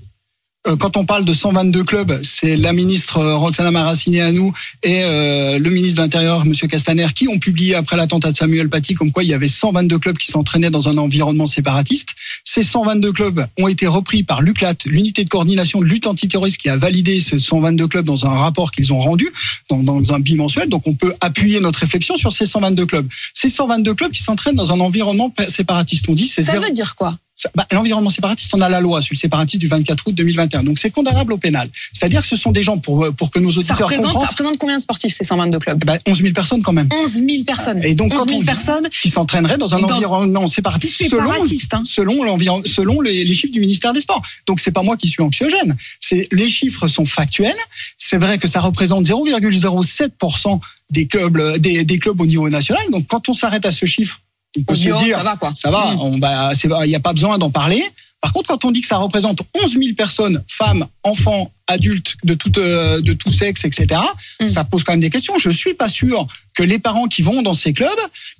Euh, 0.68 0.76
Quand 0.76 0.96
on 0.96 1.04
parle 1.04 1.24
de 1.24 1.32
122 1.32 1.84
clubs, 1.84 2.20
c'est 2.22 2.56
la 2.56 2.72
ministre 2.72 3.18
euh, 3.18 3.36
Roxana 3.36 3.70
Maraciné 3.70 4.20
à 4.20 4.32
nous 4.32 4.52
et 4.82 5.02
euh, 5.02 5.58
le 5.58 5.70
ministre 5.70 5.96
de 5.96 6.02
l'Intérieur, 6.02 6.44
Monsieur 6.44 6.68
Castaner, 6.68 7.06
qui 7.14 7.28
ont 7.28 7.38
publié 7.38 7.74
après 7.74 7.96
l'attentat 7.96 8.32
de 8.32 8.36
Samuel 8.36 8.68
Paty 8.68 8.94
comme 8.94 9.10
quoi 9.12 9.22
il 9.24 9.28
y 9.30 9.34
avait 9.34 9.48
122 9.48 9.98
clubs 9.98 10.18
qui 10.18 10.26
s'entraînaient 10.30 10.70
dans 10.70 10.88
un 10.88 10.98
environnement 10.98 11.46
séparatiste. 11.46 12.10
Ces 12.44 12.62
122 12.62 13.12
clubs 13.12 13.46
ont 13.58 13.68
été 13.68 13.86
repris 13.86 14.22
par 14.22 14.42
l'UCLAT, 14.42 14.74
l'unité 14.86 15.24
de 15.24 15.28
coordination 15.28 15.80
de 15.80 15.84
lutte 15.86 16.06
antiterroriste 16.06 16.58
qui 16.58 16.68
a 16.68 16.76
validé 16.76 17.20
ces 17.20 17.38
122 17.38 17.88
clubs 17.88 18.04
dans 18.06 18.26
un 18.26 18.30
rapport 18.36 18.70
qu'ils 18.70 18.92
ont 18.92 19.00
rendu, 19.00 19.30
dans, 19.70 19.82
dans 19.82 20.12
un 20.12 20.20
bimensuel. 20.20 20.68
Donc 20.68 20.86
on 20.86 20.94
peut 20.94 21.14
appuyer 21.20 21.60
notre 21.60 21.80
réflexion 21.80 22.16
sur 22.16 22.32
ces 22.32 22.46
122 22.46 22.86
clubs. 22.86 23.08
Ces 23.34 23.48
122 23.48 23.94
clubs 23.94 24.12
qui 24.12 24.22
s'entraînent 24.22 24.56
dans 24.56 24.72
un 24.72 24.80
environnement 24.80 25.30
pa- 25.30 25.48
séparatiste. 25.48 26.06
On 26.08 26.14
dit 26.14 26.26
c'est 26.26 26.42
Ça 26.42 26.52
zéro- 26.52 26.64
veut 26.64 26.70
dire 26.72 26.94
quoi? 26.94 27.16
Bah, 27.54 27.66
L'environnement 27.72 28.10
séparatiste, 28.10 28.52
on 28.54 28.60
a 28.60 28.68
la 28.68 28.80
loi 28.80 29.00
sur 29.00 29.14
le 29.14 29.18
séparatisme 29.18 29.58
du 29.60 29.68
24 29.68 30.04
août 30.06 30.14
2021. 30.14 30.64
Donc 30.64 30.78
c'est 30.78 30.90
condamnable 30.90 31.32
au 31.32 31.38
pénal. 31.38 31.68
C'est-à-dire 31.92 32.22
que 32.22 32.26
ce 32.28 32.36
sont 32.36 32.52
des 32.52 32.62
gens, 32.62 32.78
pour, 32.78 33.08
pour 33.16 33.30
que 33.30 33.38
nos 33.38 33.50
Ça 33.52 33.58
auditeurs 33.58 33.78
représente, 33.78 34.18
ça 34.18 34.26
représente 34.26 34.58
combien 34.58 34.76
de 34.76 34.82
sportifs 34.82 35.14
ces 35.14 35.24
122 35.24 35.58
clubs? 35.58 35.84
Ben, 35.84 35.98
11 36.06 36.20
000 36.22 36.32
personnes 36.34 36.62
quand 36.62 36.72
même. 36.72 36.88
11 36.92 37.12
000 37.14 37.26
personnes. 37.46 37.82
Et 37.84 37.94
donc, 37.94 38.12
11 38.12 38.18
quand 38.18 38.28
000 38.28 38.40
on- 38.40 38.44
personnes. 38.44 38.88
qui 38.90 39.10
s'entraîneraient 39.10 39.58
dans 39.58 39.74
un 39.74 39.80
Dans- 39.80 39.94
environnement 39.94 40.46
séparatiste, 40.48 40.96
Séparatiste, 40.98 41.74
hein. 41.74 41.82
selon, 41.84 42.12
selon, 42.12 42.24
l'environ- 42.24 42.62
selon 42.64 43.00
les, 43.00 43.24
les 43.24 43.34
chiffres 43.34 43.52
du 43.52 43.60
ministère 43.60 43.92
des 43.92 44.00
Sports. 44.00 44.22
Donc 44.46 44.60
c'est 44.60 44.70
pas 44.72 44.82
moi 44.82 44.96
qui 44.96 45.08
suis 45.08 45.22
anxiogène. 45.22 45.76
C'est 46.00 46.28
les 46.32 46.48
chiffres 46.48 46.86
sont 46.88 47.04
factuels. 47.04 47.54
C'est 47.96 48.16
vrai 48.16 48.38
que 48.38 48.48
ça 48.48 48.60
représente 48.60 49.04
0,07% 49.06 50.60
des 50.90 51.06
clubs, 51.06 51.58
des, 51.58 51.84
des 51.84 51.98
clubs 51.98 52.20
au 52.20 52.26
niveau 52.26 52.48
national. 52.48 52.82
Donc 52.90 53.06
quand 53.06 53.28
on 53.28 53.34
s'arrête 53.34 53.66
à 53.66 53.72
ce 53.72 53.86
chiffre, 53.86 54.20
on 54.60 54.64
peut 54.64 54.74
se 54.74 54.82
dire 54.82 55.16
ça 55.16 55.22
va 55.22 55.36
quoi. 55.36 55.52
ça 55.54 55.70
va, 55.70 55.94
Mm. 55.94 56.00
on, 56.00 56.18
bah, 56.18 56.50
il 56.84 56.88
n'y 56.88 56.94
a 56.94 57.00
pas 57.00 57.12
besoin 57.12 57.38
d'en 57.38 57.50
parler. 57.50 57.82
Par 58.20 58.32
contre, 58.32 58.48
quand 58.48 58.64
on 58.64 58.70
dit 58.70 58.80
que 58.80 58.86
ça 58.88 58.96
représente 58.96 59.40
11 59.62 59.72
000 59.78 59.94
personnes, 59.96 60.42
femmes, 60.48 60.86
enfants, 61.04 61.50
adultes 61.68 62.16
de 62.24 62.34
tout, 62.34 62.52
euh, 62.58 63.00
de 63.00 63.12
tout 63.12 63.30
sexe, 63.32 63.64
etc., 63.64 64.00
Mm. 64.40 64.48
ça 64.48 64.64
pose 64.64 64.84
quand 64.84 64.92
même 64.92 65.00
des 65.00 65.10
questions. 65.10 65.34
Je 65.38 65.50
suis 65.50 65.74
pas 65.74 65.88
sûr 65.88 66.26
que 66.54 66.62
les 66.62 66.78
parents 66.78 67.06
qui 67.06 67.22
vont 67.22 67.42
dans 67.42 67.54
ces 67.54 67.72
clubs, 67.72 67.88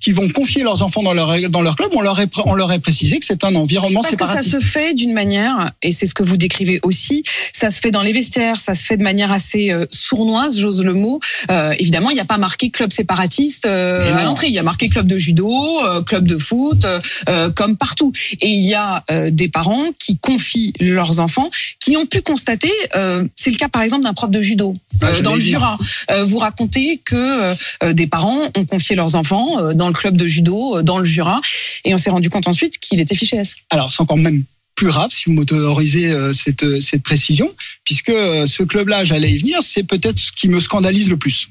qui 0.01 0.11
vont 0.11 0.27
confier 0.29 0.63
leurs 0.63 0.81
enfants 0.81 1.03
dans 1.03 1.13
leur, 1.13 1.49
dans 1.49 1.61
leur 1.61 1.75
club, 1.75 1.89
on 1.93 2.01
leur, 2.01 2.19
ait, 2.19 2.27
pré- 2.27 2.41
on 2.45 2.53
leur 2.53 2.71
ait 2.71 2.79
précisé 2.79 3.17
que 3.19 3.25
c'est 3.25 3.43
un 3.45 3.55
environnement 3.55 4.01
Parce 4.01 4.15
que 4.15 4.25
ça 4.25 4.41
séparatiste. 4.41 4.59
se 4.59 4.65
fait 4.65 4.93
d'une 4.93 5.13
manière, 5.13 5.71
et 5.81 5.91
c'est 5.91 6.05
ce 6.05 6.13
que 6.13 6.23
vous 6.23 6.35
décrivez 6.37 6.79
aussi, 6.83 7.23
ça 7.53 7.69
se 7.71 7.79
fait 7.79 7.91
dans 7.91 8.01
les 8.01 8.11
vestiaires, 8.11 8.57
ça 8.57 8.75
se 8.75 8.83
fait 8.83 8.97
de 8.97 9.03
manière 9.03 9.31
assez 9.31 9.71
euh, 9.71 9.85
sournoise, 9.89 10.59
j'ose 10.59 10.83
le 10.83 10.93
mot. 10.93 11.19
Euh, 11.51 11.73
évidemment, 11.79 12.09
il 12.09 12.15
n'y 12.15 12.19
a 12.19 12.25
pas 12.25 12.37
marqué 12.37 12.69
club 12.71 12.91
séparatiste 12.91 13.65
euh, 13.65 14.13
à 14.13 14.23
l'entrée, 14.23 14.47
il 14.47 14.53
y 14.53 14.59
a 14.59 14.63
marqué 14.63 14.89
club 14.89 15.07
de 15.07 15.17
judo, 15.17 15.51
euh, 15.85 16.01
club 16.01 16.27
de 16.27 16.37
foot, 16.37 16.83
euh, 16.85 16.99
euh, 17.29 17.49
comme 17.49 17.77
partout. 17.77 18.11
Et 18.41 18.49
il 18.49 18.65
y 18.65 18.73
a 18.73 19.03
euh, 19.11 19.29
des 19.31 19.47
parents 19.49 19.85
qui 19.99 20.17
confient 20.17 20.73
leurs 20.79 21.19
enfants, 21.19 21.49
qui 21.79 21.95
ont 21.97 22.05
pu 22.05 22.21
constater, 22.21 22.71
euh, 22.95 23.18
c'est 23.35 23.51
le 23.51 23.57
cas 23.57 23.69
par 23.69 23.81
exemple 23.81 24.03
d'un 24.03 24.13
prof 24.13 24.29
de 24.29 24.41
judo 24.41 24.75
Ah, 25.01 25.07
euh, 25.07 25.21
dans 25.21 25.35
le. 25.35 25.39
Jura. 25.39 25.77
Euh, 26.11 26.25
vous 26.25 26.37
racontez 26.37 27.01
que 27.03 27.15
euh, 27.15 27.55
euh, 27.83 27.93
des 27.93 28.07
parents 28.07 28.39
ont 28.55 28.65
confié 28.65 28.95
leurs 28.95 29.15
enfants 29.15 29.59
euh, 29.59 29.73
dans 29.73 29.87
le 29.87 29.93
club 29.93 30.17
de 30.17 30.27
judo, 30.27 30.77
euh, 30.77 30.83
dans 30.83 30.99
le 30.99 31.05
Jura, 31.05 31.41
et 31.85 31.93
on 31.93 31.97
s'est 31.97 32.09
rendu 32.09 32.29
compte 32.29 32.47
ensuite 32.47 32.77
qu'il 32.77 32.99
était 32.99 33.15
fiché 33.15 33.37
S. 33.37 33.55
Alors, 33.69 33.91
c'est 33.91 34.01
encore 34.01 34.17
même 34.17 34.43
plus 34.79 34.87
grave 34.87 35.11
si 35.11 35.23
vous 35.25 35.33
m'autorisez 35.33 36.09
euh, 36.09 36.31
cette, 36.31 36.63
euh, 36.63 36.79
cette 36.79 37.03
précision, 37.03 37.53
puisque 37.83 38.07
euh, 38.07 38.47
ce 38.47 38.63
club-là, 38.63 39.03
j'allais 39.03 39.29
y 39.29 39.37
venir, 39.37 39.59
c'est 39.61 39.83
peut-être 39.83 40.17
ce 40.17 40.31
qui 40.31 40.47
me 40.47 40.61
scandalise 40.61 41.09
le 41.09 41.17
plus, 41.17 41.49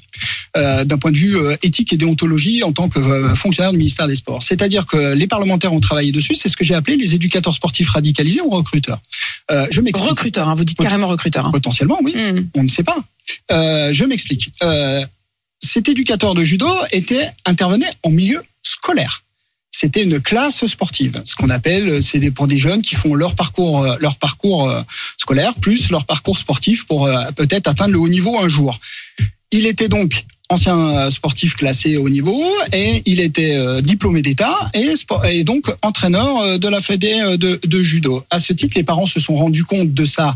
euh, 0.56 0.82
d'un 0.86 0.96
point 0.96 1.10
de 1.12 1.18
vue 1.18 1.36
éthique 1.62 1.92
et 1.92 1.98
déontologie 1.98 2.62
en 2.62 2.72
tant 2.72 2.88
que 2.88 3.34
fonctionnaire 3.34 3.72
du 3.72 3.76
ministère 3.76 4.08
des 4.08 4.14
Sports. 4.16 4.42
C'est-à-dire 4.42 4.86
que 4.86 5.12
les 5.12 5.26
parlementaires 5.26 5.74
ont 5.74 5.80
travaillé 5.80 6.10
dessus, 6.10 6.34
c'est 6.34 6.48
ce 6.48 6.56
que 6.56 6.64
j'ai 6.64 6.74
appelé 6.74 6.96
les 6.96 7.14
éducateurs 7.14 7.52
sportifs 7.52 7.90
radicalisés 7.90 8.40
ou 8.40 8.48
recruteurs. 8.48 9.00
Je 9.50 9.80
m'explique. 9.82 10.08
Recruteur, 10.08 10.48
hein, 10.48 10.54
vous 10.54 10.64
dites 10.64 10.78
carrément 10.78 11.06
recruteur. 11.06 11.46
hein. 11.46 11.50
Potentiellement, 11.52 11.98
oui. 12.02 12.14
Hmm. 12.16 12.46
On 12.54 12.62
ne 12.62 12.68
sait 12.68 12.82
pas. 12.82 12.96
Je 13.50 14.04
m'explique. 14.04 14.52
Cet 15.62 15.88
éducateur 15.88 16.34
de 16.34 16.44
judo 16.44 16.68
était 16.92 17.28
intervenait 17.44 17.92
en 18.04 18.10
milieu 18.10 18.40
scolaire. 18.62 19.22
C'était 19.80 20.02
une 20.02 20.20
classe 20.20 20.66
sportive, 20.66 21.22
ce 21.24 21.36
qu'on 21.36 21.50
appelle, 21.50 22.02
c'est 22.02 22.18
des, 22.18 22.32
pour 22.32 22.48
des 22.48 22.58
jeunes 22.58 22.82
qui 22.82 22.96
font 22.96 23.14
leur 23.14 23.36
parcours, 23.36 23.82
euh, 23.84 23.96
leur 24.00 24.16
parcours 24.16 24.68
euh, 24.68 24.82
scolaire 25.18 25.54
plus 25.54 25.90
leur 25.90 26.04
parcours 26.04 26.36
sportif 26.36 26.84
pour 26.84 27.06
euh, 27.06 27.30
peut-être 27.36 27.68
atteindre 27.68 27.92
le 27.92 28.00
haut 28.00 28.08
niveau 28.08 28.40
un 28.40 28.48
jour. 28.48 28.80
Il 29.52 29.66
était 29.66 29.86
donc 29.86 30.24
ancien 30.48 30.76
euh, 30.76 31.10
sportif 31.12 31.54
classé 31.54 31.96
au 31.96 32.08
niveau 32.08 32.44
et 32.72 33.02
il 33.06 33.20
était 33.20 33.54
euh, 33.54 33.80
diplômé 33.80 34.20
d'État 34.20 34.56
et, 34.74 35.44
donc 35.44 35.72
entraîneur 35.82 36.40
euh, 36.40 36.58
de 36.58 36.66
la 36.66 36.80
Fédé 36.80 37.20
euh, 37.20 37.36
de, 37.36 37.60
de 37.64 37.80
judo. 37.80 38.24
À 38.30 38.40
ce 38.40 38.52
titre, 38.52 38.76
les 38.76 38.82
parents 38.82 39.06
se 39.06 39.20
sont 39.20 39.36
rendus 39.36 39.64
compte 39.64 39.94
de 39.94 40.04
sa 40.04 40.34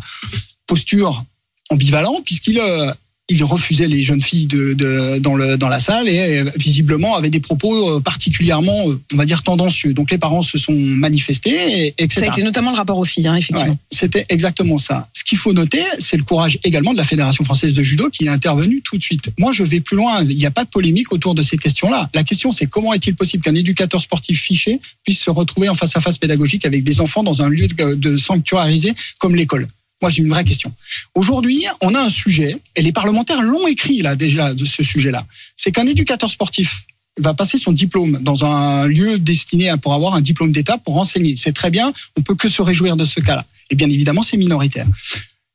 posture 0.68 1.25
ambivalente 1.68 2.22
puisqu'il 2.25 2.61
euh, 2.61 2.92
il 3.33 3.45
refusait 3.45 3.89
les 3.89 4.03
jeunes 4.03 4.21
filles 4.23 4.47
de, 4.47 4.73
de- 4.75 5.19
dans, 5.19 5.35
le, 5.35 5.57
dans 5.57 5.69
la 5.69 5.81
salle 5.81 6.09
et 6.09 6.39
euh, 6.39 6.51
visiblement 6.57 7.17
avait 7.17 7.31
des 7.31 7.41
propos 7.41 7.97
euh, 7.97 8.01
particulièrement, 8.01 8.91
euh, 8.91 9.01
on 9.12 9.17
va 9.17 9.25
dire, 9.25 9.43
tendancieux. 9.43 9.93
Donc 9.95 10.11
les 10.11 10.19
parents 10.19 10.43
se 10.43 10.59
sont 10.59 10.73
manifestés, 10.75 11.51
et, 11.89 11.95
etc. 11.99 12.21
Ça 12.21 12.27
a 12.27 12.29
été 12.35 12.43
notamment 12.43 12.71
le 12.71 12.77
rapport 12.77 12.99
aux 12.99 13.05
filles, 13.05 13.27
hein, 13.29 13.35
effectivement. 13.37 13.73
Ouais, 13.73 13.79
C'était 13.91 14.27
exactement 14.29 14.79
ça. 14.79 15.09
Ce 15.12 15.25
qu'il 15.25 15.38
faut 15.38 15.53
noter, 15.53 15.83
c'est 15.99 16.16
le 16.16 16.23
courage 16.25 16.59
également 16.64 16.92
de 16.92 16.99
la 16.99 17.05
Fédération 17.05 17.45
française 17.45 17.73
de 17.73 17.83
judo 17.83 18.09
qui 18.11 18.25
est 18.27 18.29
intervenue 18.29 18.81
tout 18.83 18.99
de 18.99 19.03
suite. 19.03 19.31
Moi, 19.38 19.53
je 19.53 19.62
vais 19.62 19.81
plus 19.81 19.97
loin. 19.97 20.23
Il 20.25 20.37
n'y 20.37 20.47
a 20.47 20.51
pas 20.51 20.64
de 20.64 20.71
polémique 20.71 21.12
autour 21.12 21.35
de 21.35 21.42
ces 21.42 21.57
questions-là. 21.57 22.09
La 22.14 22.25
question, 22.25 22.53
c'est 22.53 22.66
comment 22.66 22.92
est-il 22.92 23.14
possible 23.14 23.42
qu'un 23.42 23.55
éducateur 23.55 24.01
sportif 24.01 24.40
fiché 24.42 24.81
puisse 25.05 25.21
se 25.21 25.31
retrouver 25.31 25.68
en 25.68 25.75
face 25.75 25.97
à 25.97 26.01
face 26.01 26.18
pédagogique 26.18 26.64
avec 26.64 26.85
des 26.85 27.01
enfants 27.01 27.23
dans 27.23 27.42
un 27.42 27.49
lieu 27.49 27.66
de, 27.66 27.95
de 27.95 28.16
sanctuarisé 28.16 28.92
comme 29.18 29.35
l'école? 29.37 29.66
Moi, 30.03 30.11
j'ai 30.11 30.23
une 30.23 30.29
vraie 30.29 30.45
question. 30.45 30.73
Aujourd'hui, 31.15 31.65
on 31.81 31.95
a 31.95 32.01
un 32.01 32.11
sujet, 32.11 32.59
et 32.77 32.83
les 32.83 32.93
parlementaires 32.93 33.41
l'ont 33.41 33.67
écrit 33.69 34.03
là 34.03 34.17
déjà 34.17 34.53
de 34.53 34.65
ce 34.65 34.83
sujet-là. 34.83 35.25
C'est 35.57 35.73
qu'un 35.73 35.87
éducateur 35.87 36.31
sportif 36.31 36.83
va 37.19 37.35
passer 37.35 37.59
son 37.59 37.73
diplôme 37.73 38.19
dans 38.21 38.45
un 38.45 38.87
lieu 38.87 39.19
destiné 39.19 39.69
à, 39.69 39.77
pour 39.77 39.95
avoir 39.95 40.15
un 40.15 40.21
diplôme 40.21 40.51
d'État 40.51 40.79
pour 40.79 40.99
enseigner. 40.99 41.37
C'est 41.37 41.53
très 41.53 41.71
bien, 41.71 41.93
on 42.17 42.23
peut 42.23 42.35
que 42.35 42.49
se 42.49 42.62
réjouir 42.62 42.97
de 42.97 43.05
ce 43.05 43.21
cas-là. 43.21 43.45
Et 43.71 43.75
bien 43.75 43.88
évidemment, 43.88 44.23
c'est 44.23 44.37
minoritaire. 44.37 44.87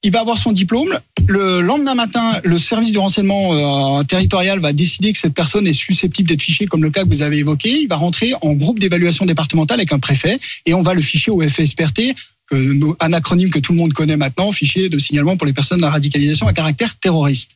Il 0.04 0.12
va 0.12 0.22
avoir 0.22 0.38
son 0.38 0.52
diplôme. 0.52 0.98
Le 1.26 1.60
lendemain 1.60 1.96
matin, 1.96 2.40
le 2.44 2.60
service 2.60 2.92
du 2.92 3.00
renseignement 3.00 4.00
euh, 4.00 4.04
territorial 4.04 4.60
va 4.60 4.72
décider 4.72 5.12
que 5.12 5.20
cette 5.20 5.34
personne 5.34 5.66
est 5.68 5.74
susceptible 5.74 6.30
d'être 6.30 6.42
fichée, 6.42 6.68
comme 6.68 6.84
le 6.84 6.92
cas 6.92 7.04
que 7.04 7.10
vous 7.10 7.24
avez 7.24 7.38
évoqué. 7.38 7.82
Il 7.82 7.88
va 7.88 7.96
rentrer 7.96 8.34
en 8.42 8.54
groupe 8.54 8.80
d'évaluation 8.80 9.26
départementale 9.26 9.80
avec 9.80 9.92
un 9.92 10.00
préfet 10.00 10.40
et 10.66 10.74
on 10.76 10.84
va 10.84 10.94
le 10.94 11.02
ficher 11.02 11.32
au 11.32 11.42
FSPRT, 11.42 12.14
que, 12.50 12.80
un 13.00 13.14
acronyme 13.14 13.50
que 13.50 13.60
tout 13.60 13.74
le 13.74 13.78
monde 13.78 13.94
connaît 13.94 14.18
maintenant, 14.18 14.52
fichier 14.52 14.90
de 14.90 14.98
signalement 15.00 15.38
pour 15.38 15.46
les 15.48 15.54
personnes 15.54 15.84
à 15.84 15.90
radicalisation 15.90 16.48
à 16.48 16.54
caractère 16.54 16.96
terroriste. 16.96 17.52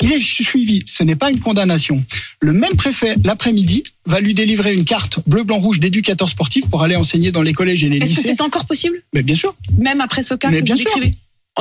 Il 0.00 0.12
est 0.12 0.20
suivi, 0.20 0.84
ce 0.86 1.02
n'est 1.02 1.16
pas 1.16 1.28
une 1.28 1.40
condamnation. 1.40 2.04
Le 2.40 2.52
même 2.52 2.74
préfet, 2.76 3.16
l'après-midi, 3.24 3.82
va 4.06 4.20
lui 4.20 4.32
délivrer 4.32 4.72
une 4.72 4.84
carte 4.84 5.18
bleu, 5.26 5.42
blanc, 5.42 5.58
rouge 5.58 5.80
d'éducateur 5.80 6.28
sportif 6.28 6.68
pour 6.70 6.82
aller 6.84 6.94
enseigner 6.94 7.32
dans 7.32 7.42
les 7.42 7.52
collèges 7.52 7.82
et 7.82 7.88
les 7.88 7.96
Est-ce 7.96 8.12
que 8.12 8.16
lycées. 8.20 8.34
c'est 8.36 8.40
encore 8.40 8.64
possible, 8.64 9.02
Mais 9.12 9.22
bien 9.24 9.34
sûr. 9.34 9.56
même 9.76 10.00
après 10.00 10.22
ce 10.22 10.34
cas 10.34 10.50
Mais 10.50 10.60
que 10.60 10.64
bien 10.64 10.76
vous 10.76 10.82
sûr. 10.82 10.90
décrivez? 10.94 11.14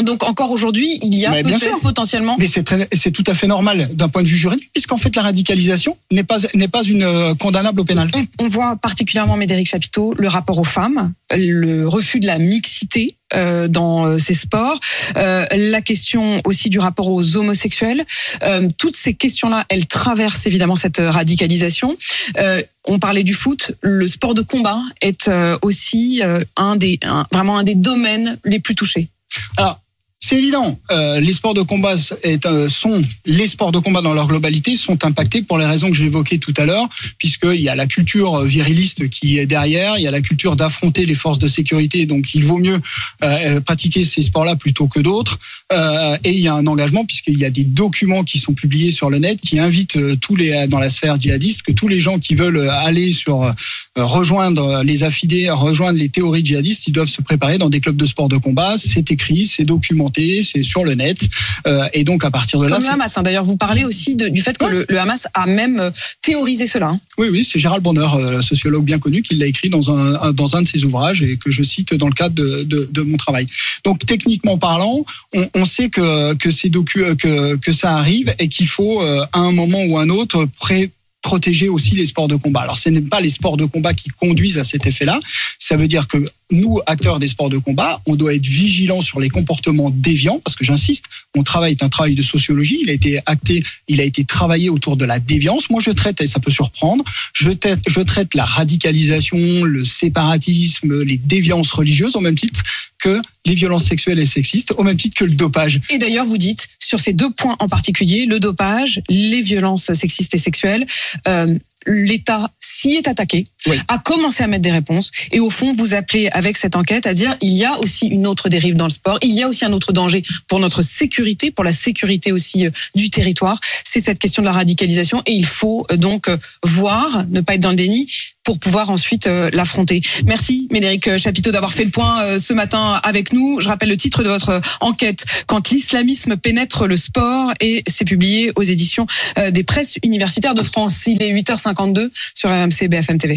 Donc 0.03 0.23
encore 0.23 0.51
aujourd'hui, 0.51 0.97
il 1.01 1.15
y 1.15 1.25
a 1.25 1.31
peut-être 1.43 1.79
potentiellement 1.81 2.35
Mais 2.37 2.47
c'est 2.47 3.11
tout 3.11 3.23
à 3.27 3.33
fait 3.33 3.47
normal 3.47 3.89
d'un 3.93 4.09
point 4.09 4.23
de 4.23 4.27
vue 4.27 4.37
juridique, 4.37 4.69
puisqu'en 4.73 4.97
fait 4.97 5.15
la 5.15 5.21
radicalisation 5.23 5.97
n'est 6.11 6.23
pas 6.23 6.37
n'est 6.53 6.67
pas 6.67 6.83
une 6.83 7.03
euh, 7.03 7.33
condamnable 7.35 7.79
au 7.81 7.83
pénal. 7.83 8.09
On, 8.13 8.25
on 8.45 8.47
voit 8.47 8.75
particulièrement, 8.75 9.35
Médéric 9.37 9.67
Chapiteau, 9.67 10.13
le 10.17 10.27
rapport 10.27 10.59
aux 10.59 10.63
femmes, 10.63 11.13
le 11.35 11.87
refus 11.87 12.19
de 12.19 12.27
la 12.27 12.37
mixité 12.37 13.15
euh, 13.33 13.67
dans 13.67 14.05
euh, 14.05 14.17
ces 14.17 14.33
sports, 14.33 14.79
euh, 15.17 15.45
la 15.55 15.81
question 15.81 16.39
aussi 16.45 16.69
du 16.69 16.79
rapport 16.79 17.09
aux 17.09 17.35
homosexuels. 17.35 18.05
Euh, 18.43 18.67
toutes 18.77 18.95
ces 18.95 19.13
questions-là, 19.13 19.65
elles 19.69 19.87
traversent 19.87 20.45
évidemment 20.45 20.75
cette 20.75 21.01
radicalisation. 21.05 21.97
Euh, 22.37 22.61
on 22.85 22.99
parlait 22.99 23.23
du 23.23 23.33
foot, 23.33 23.71
le 23.81 24.07
sport 24.07 24.33
de 24.33 24.41
combat 24.41 24.81
est 25.01 25.27
euh, 25.27 25.57
aussi 25.61 26.21
euh, 26.23 26.39
un 26.55 26.75
des 26.77 26.99
un- 27.03 27.25
vraiment 27.31 27.57
un 27.57 27.63
des 27.63 27.75
domaines 27.75 28.37
les 28.45 28.59
plus 28.59 28.75
touchés. 28.75 29.09
Alors 29.57 29.81
c'est 30.29 30.35
évident, 30.35 30.77
euh, 30.91 31.21
les 31.21 31.31
sports 31.31 31.53
de 31.53 31.61
combat 31.61 31.95
euh, 32.25 32.67
sont 32.67 33.01
les 33.25 33.47
sports 33.47 33.71
de 33.71 33.79
combat 33.79 34.01
dans 34.01 34.13
leur 34.13 34.27
globalité 34.27 34.75
sont 34.75 35.05
impactés 35.05 35.41
pour 35.41 35.57
les 35.57 35.65
raisons 35.65 35.89
que 35.89 35.95
j'ai 35.95 36.03
évoquées 36.03 36.37
tout 36.37 36.53
à 36.57 36.65
l'heure, 36.65 36.89
puisqu'il 37.17 37.61
y 37.61 37.69
a 37.69 37.75
la 37.75 37.87
culture 37.87 38.43
viriliste 38.43 39.07
qui 39.09 39.37
est 39.37 39.45
derrière, 39.45 39.97
il 39.97 40.03
y 40.03 40.07
a 40.07 40.11
la 40.11 40.19
culture 40.19 40.57
d'affronter 40.57 41.05
les 41.05 41.15
forces 41.15 41.39
de 41.39 41.47
sécurité, 41.47 42.05
donc 42.05 42.35
il 42.35 42.43
vaut 42.43 42.57
mieux 42.57 42.77
euh, 43.23 43.61
pratiquer 43.61 44.03
ces 44.03 44.21
sports-là 44.21 44.57
plutôt 44.57 44.87
que 44.87 44.99
d'autres. 44.99 45.39
Euh, 45.73 46.17
et 46.23 46.31
il 46.31 46.39
y 46.39 46.47
a 46.47 46.53
un 46.53 46.65
engagement 46.65 47.03
puisqu'il 47.03 47.37
y 47.37 47.43
a 47.43 47.49
des 47.49 47.65
documents 47.65 48.23
qui 48.23 48.39
sont 48.39 48.53
publiés 48.53 48.91
sur 48.91 49.09
le 49.09 49.17
net 49.17 49.41
qui 49.41 49.59
invitent 49.59 49.97
euh, 49.97 50.15
tous 50.15 50.35
les 50.35 50.65
dans 50.67 50.79
la 50.79 50.89
sphère 50.89 51.19
djihadiste 51.19 51.61
que 51.61 51.73
tous 51.73 51.89
les 51.89 51.99
gens 51.99 52.19
qui 52.19 52.35
veulent 52.35 52.69
aller 52.69 53.11
sur 53.11 53.43
euh, 53.43 53.51
rejoindre 53.97 54.81
les 54.83 55.03
affidés, 55.03 55.49
rejoindre 55.49 55.99
les 55.99 56.07
théories 56.07 56.45
djihadistes, 56.45 56.87
ils 56.87 56.93
doivent 56.93 57.09
se 57.09 57.21
préparer 57.21 57.57
dans 57.57 57.69
des 57.69 57.81
clubs 57.81 57.97
de 57.97 58.05
sport 58.05 58.29
de 58.29 58.37
combat. 58.37 58.75
C'est 58.77 59.11
écrit, 59.11 59.45
c'est 59.45 59.65
documenté, 59.65 60.16
c'est 60.43 60.63
sur 60.63 60.83
le 60.83 60.93
net. 60.95 61.17
Euh, 61.65 61.87
et 61.93 62.03
donc 62.03 62.23
à 62.25 62.31
partir 62.31 62.59
de 62.59 62.65
là, 62.65 62.71
Comme 62.71 62.79
le 62.83 62.85
c'est- 62.87 62.93
Hamas. 62.93 63.17
hein. 63.17 63.23
D'ailleurs, 63.23 63.43
vous 63.43 63.57
parlez 63.57 63.83
aussi 63.85 64.15
de- 64.15 64.27
du 64.29 64.41
fait 64.41 64.57
que 64.57 64.65
Ouais. 64.65 64.71
le, 64.71 64.85
le 64.89 64.99
Hamas 64.99 65.27
a 65.33 65.45
même 65.45 65.79
euh, 65.79 65.91
théorisé 66.21 66.65
cela. 66.67 66.87
hein. 66.87 66.99
oui, 67.17 67.27
oui, 67.31 67.43
c'est 67.43 67.59
Gérald 67.59 67.83
Bonheur, 67.83 68.15
euh, 68.15 68.41
sociologue 68.41 68.83
bien 68.85 68.99
connu, 68.99 69.21
qui 69.21 69.35
l'a 69.35 69.45
écrit 69.47 69.69
dans 69.69 69.91
un, 69.91 70.15
un- 70.15 70.31
dans 70.33 70.55
un 70.55 70.61
de 70.61 70.67
ses 70.67 70.83
ouvrages 70.83 71.23
et 71.23 71.37
que 71.37 71.51
je 71.51 71.63
cite 71.63 71.93
dans 71.93 72.07
le 72.07 72.13
cadre 72.13 72.35
de, 72.35 72.63
de, 72.63 72.87
de 72.91 73.01
mon 73.01 73.17
travail. 73.17 73.45
Donc 73.83 74.05
techniquement 74.05 74.57
parlant, 74.57 75.05
on, 75.33 75.47
on 75.55 75.65
sait 75.65 75.89
que 75.89 76.33
que 76.35 76.51
ces 76.51 76.69
docu 76.69 77.03
que 77.15 77.55
que 77.55 77.71
ça 77.73 77.95
arrive 77.97 78.33
et 78.39 78.47
qu'il 78.47 78.67
faut 78.67 79.01
à 79.01 79.27
un 79.33 79.51
moment 79.51 79.83
ou 79.85 79.97
à 79.97 80.01
un 80.03 80.09
autre 80.09 80.45
pré- 80.59 80.91
protéger 81.27 81.67
aussi 81.67 81.93
les 81.93 82.05
sports 82.05 82.29
de 82.29 82.37
combat. 82.37 82.61
Alors 82.61 82.77
ce 82.77 82.87
n'est 82.87 83.01
pas 83.01 83.19
les 83.19 83.29
sports 83.29 83.57
de 83.57 83.65
combat 83.65 83.93
qui 83.93 84.07
conduisent 84.07 84.57
à 84.57 84.63
cet 84.63 84.87
effet-là. 84.87 85.19
Ça 85.59 85.75
veut 85.75 85.89
dire 85.89 86.07
que 86.07 86.19
nous, 86.51 86.79
acteurs 86.85 87.19
des 87.19 87.27
sports 87.27 87.49
de 87.49 87.57
combat, 87.57 87.99
on 88.07 88.15
doit 88.15 88.33
être 88.33 88.45
vigilants 88.45 89.01
sur 89.01 89.19
les 89.19 89.27
comportements 89.27 89.89
déviants, 89.89 90.39
parce 90.41 90.55
que 90.55 90.63
j'insiste, 90.63 91.03
mon 91.35 91.43
travail 91.43 91.73
est 91.73 91.83
un 91.83 91.89
travail 91.89 92.15
de 92.15 92.21
sociologie, 92.21 92.79
il 92.81 92.89
a 92.89 92.93
été 92.93 93.19
acté, 93.25 93.61
il 93.89 93.99
a 93.99 94.05
été 94.05 94.23
travaillé 94.23 94.69
autour 94.69 94.95
de 94.95 95.03
la 95.03 95.19
déviance. 95.19 95.69
Moi, 95.69 95.81
je 95.83 95.91
traite, 95.91 96.21
et 96.21 96.27
ça 96.27 96.39
peut 96.39 96.51
surprendre, 96.51 97.03
je 97.33 97.49
traite, 97.49 97.81
je 97.85 97.99
traite 97.99 98.33
la 98.33 98.45
radicalisation, 98.45 99.65
le 99.65 99.83
séparatisme, 99.83 101.03
les 101.03 101.17
déviances 101.17 101.71
religieuses 101.71 102.15
au 102.15 102.21
même 102.21 102.37
titre 102.37 102.63
que 103.07 103.21
les 103.45 103.53
violences 103.55 103.85
sexuelles 103.85 104.19
et 104.19 104.25
sexistes, 104.25 104.73
au 104.77 104.83
même 104.83 104.97
titre 104.97 105.15
que 105.17 105.23
le 105.23 105.31
dopage. 105.31 105.79
Et 105.89 105.97
d'ailleurs, 105.97 106.25
vous 106.25 106.37
dites, 106.37 106.67
sur 106.79 106.99
ces 106.99 107.13
deux 107.13 107.31
points 107.31 107.55
en 107.59 107.69
particulier, 107.69 108.25
le 108.25 108.39
dopage, 108.39 109.01
les 109.09 109.41
violences 109.41 109.93
sexistes 109.93 110.33
et 110.35 110.37
sexuelles, 110.37 110.85
euh, 111.27 111.57
l'État 111.85 112.51
s'y 112.59 112.95
est 112.95 113.07
attaqué, 113.07 113.45
Oui. 113.65 113.77
a 113.87 113.97
commencé 113.97 114.43
à 114.43 114.47
mettre 114.47 114.63
des 114.63 114.71
réponses, 114.71 115.11
et 115.31 115.39
au 115.39 115.49
fond, 115.49 115.71
vous 115.71 115.93
appelez 115.93 116.27
avec 116.29 116.57
cette 116.57 116.75
enquête 116.75 117.07
à 117.07 117.13
dire 117.13 117.37
il 117.41 117.53
y 117.53 117.63
a 117.63 117.79
aussi 117.79 118.07
une 118.07 118.27
autre 118.27 118.49
dérive 118.49 118.75
dans 118.75 118.87
le 118.87 118.91
sport, 118.91 119.17
il 119.23 119.33
y 119.33 119.41
a 119.41 119.47
aussi 119.47 119.63
un 119.63 119.71
autre 119.71 119.93
danger 119.93 120.21
pour 120.49 120.59
notre 120.59 120.81
sécurité, 120.81 121.49
pour 121.49 121.63
la 121.63 121.73
sécurité 121.73 122.33
aussi 122.33 122.65
euh, 122.65 122.71
du 122.93 123.09
territoire. 123.09 123.57
C'est 123.89 124.01
cette 124.01 124.19
question 124.19 124.41
de 124.43 124.47
la 124.47 124.53
radicalisation, 124.53 125.23
et 125.25 125.31
il 125.31 125.45
faut 125.45 125.85
euh, 125.91 125.95
donc 125.95 126.29
voir, 126.63 127.25
ne 127.29 127.39
pas 127.39 127.55
être 127.55 127.61
dans 127.61 127.69
le 127.69 127.75
déni, 127.77 128.11
pour 128.47 128.59
pouvoir 128.59 128.89
ensuite 128.91 129.27
euh, 129.27 129.49
l'affronter. 129.51 130.01
Merci 130.25 130.69
Médéric 130.71 131.17
Chapiteau 131.17 131.51
d'avoir 131.51 131.73
fait 131.73 131.83
le 131.83 131.89
point 131.89 132.21
euh, 132.21 132.39
ce 132.39 132.53
matin 132.53 132.97
avec 133.03 133.33
nous. 133.33 133.59
Je 133.59 133.67
rappelle 133.67 133.89
le 133.89 133.97
titre 133.97 134.23
de 134.23 134.29
votre 134.29 134.51
euh, 134.51 134.59
enquête 134.79 135.25
quand 135.47 135.69
l'islamisme 135.69 136.37
pénètre 136.37 136.87
le 136.87 136.95
sport 136.95 137.51
et 137.59 137.83
c'est 137.89 138.05
publié 138.05 138.53
aux 138.55 138.63
éditions 138.63 139.05
des 139.51 139.63
presses 139.63 139.97
universitaires 140.01 140.55
de 140.55 140.63
France. 140.63 141.07
Il 141.07 141.21
est 141.21 141.33
8h52 141.33 142.09
sur 142.33 142.49
RMC 142.49 142.87
BFM 142.87 143.17
TV. 143.17 143.35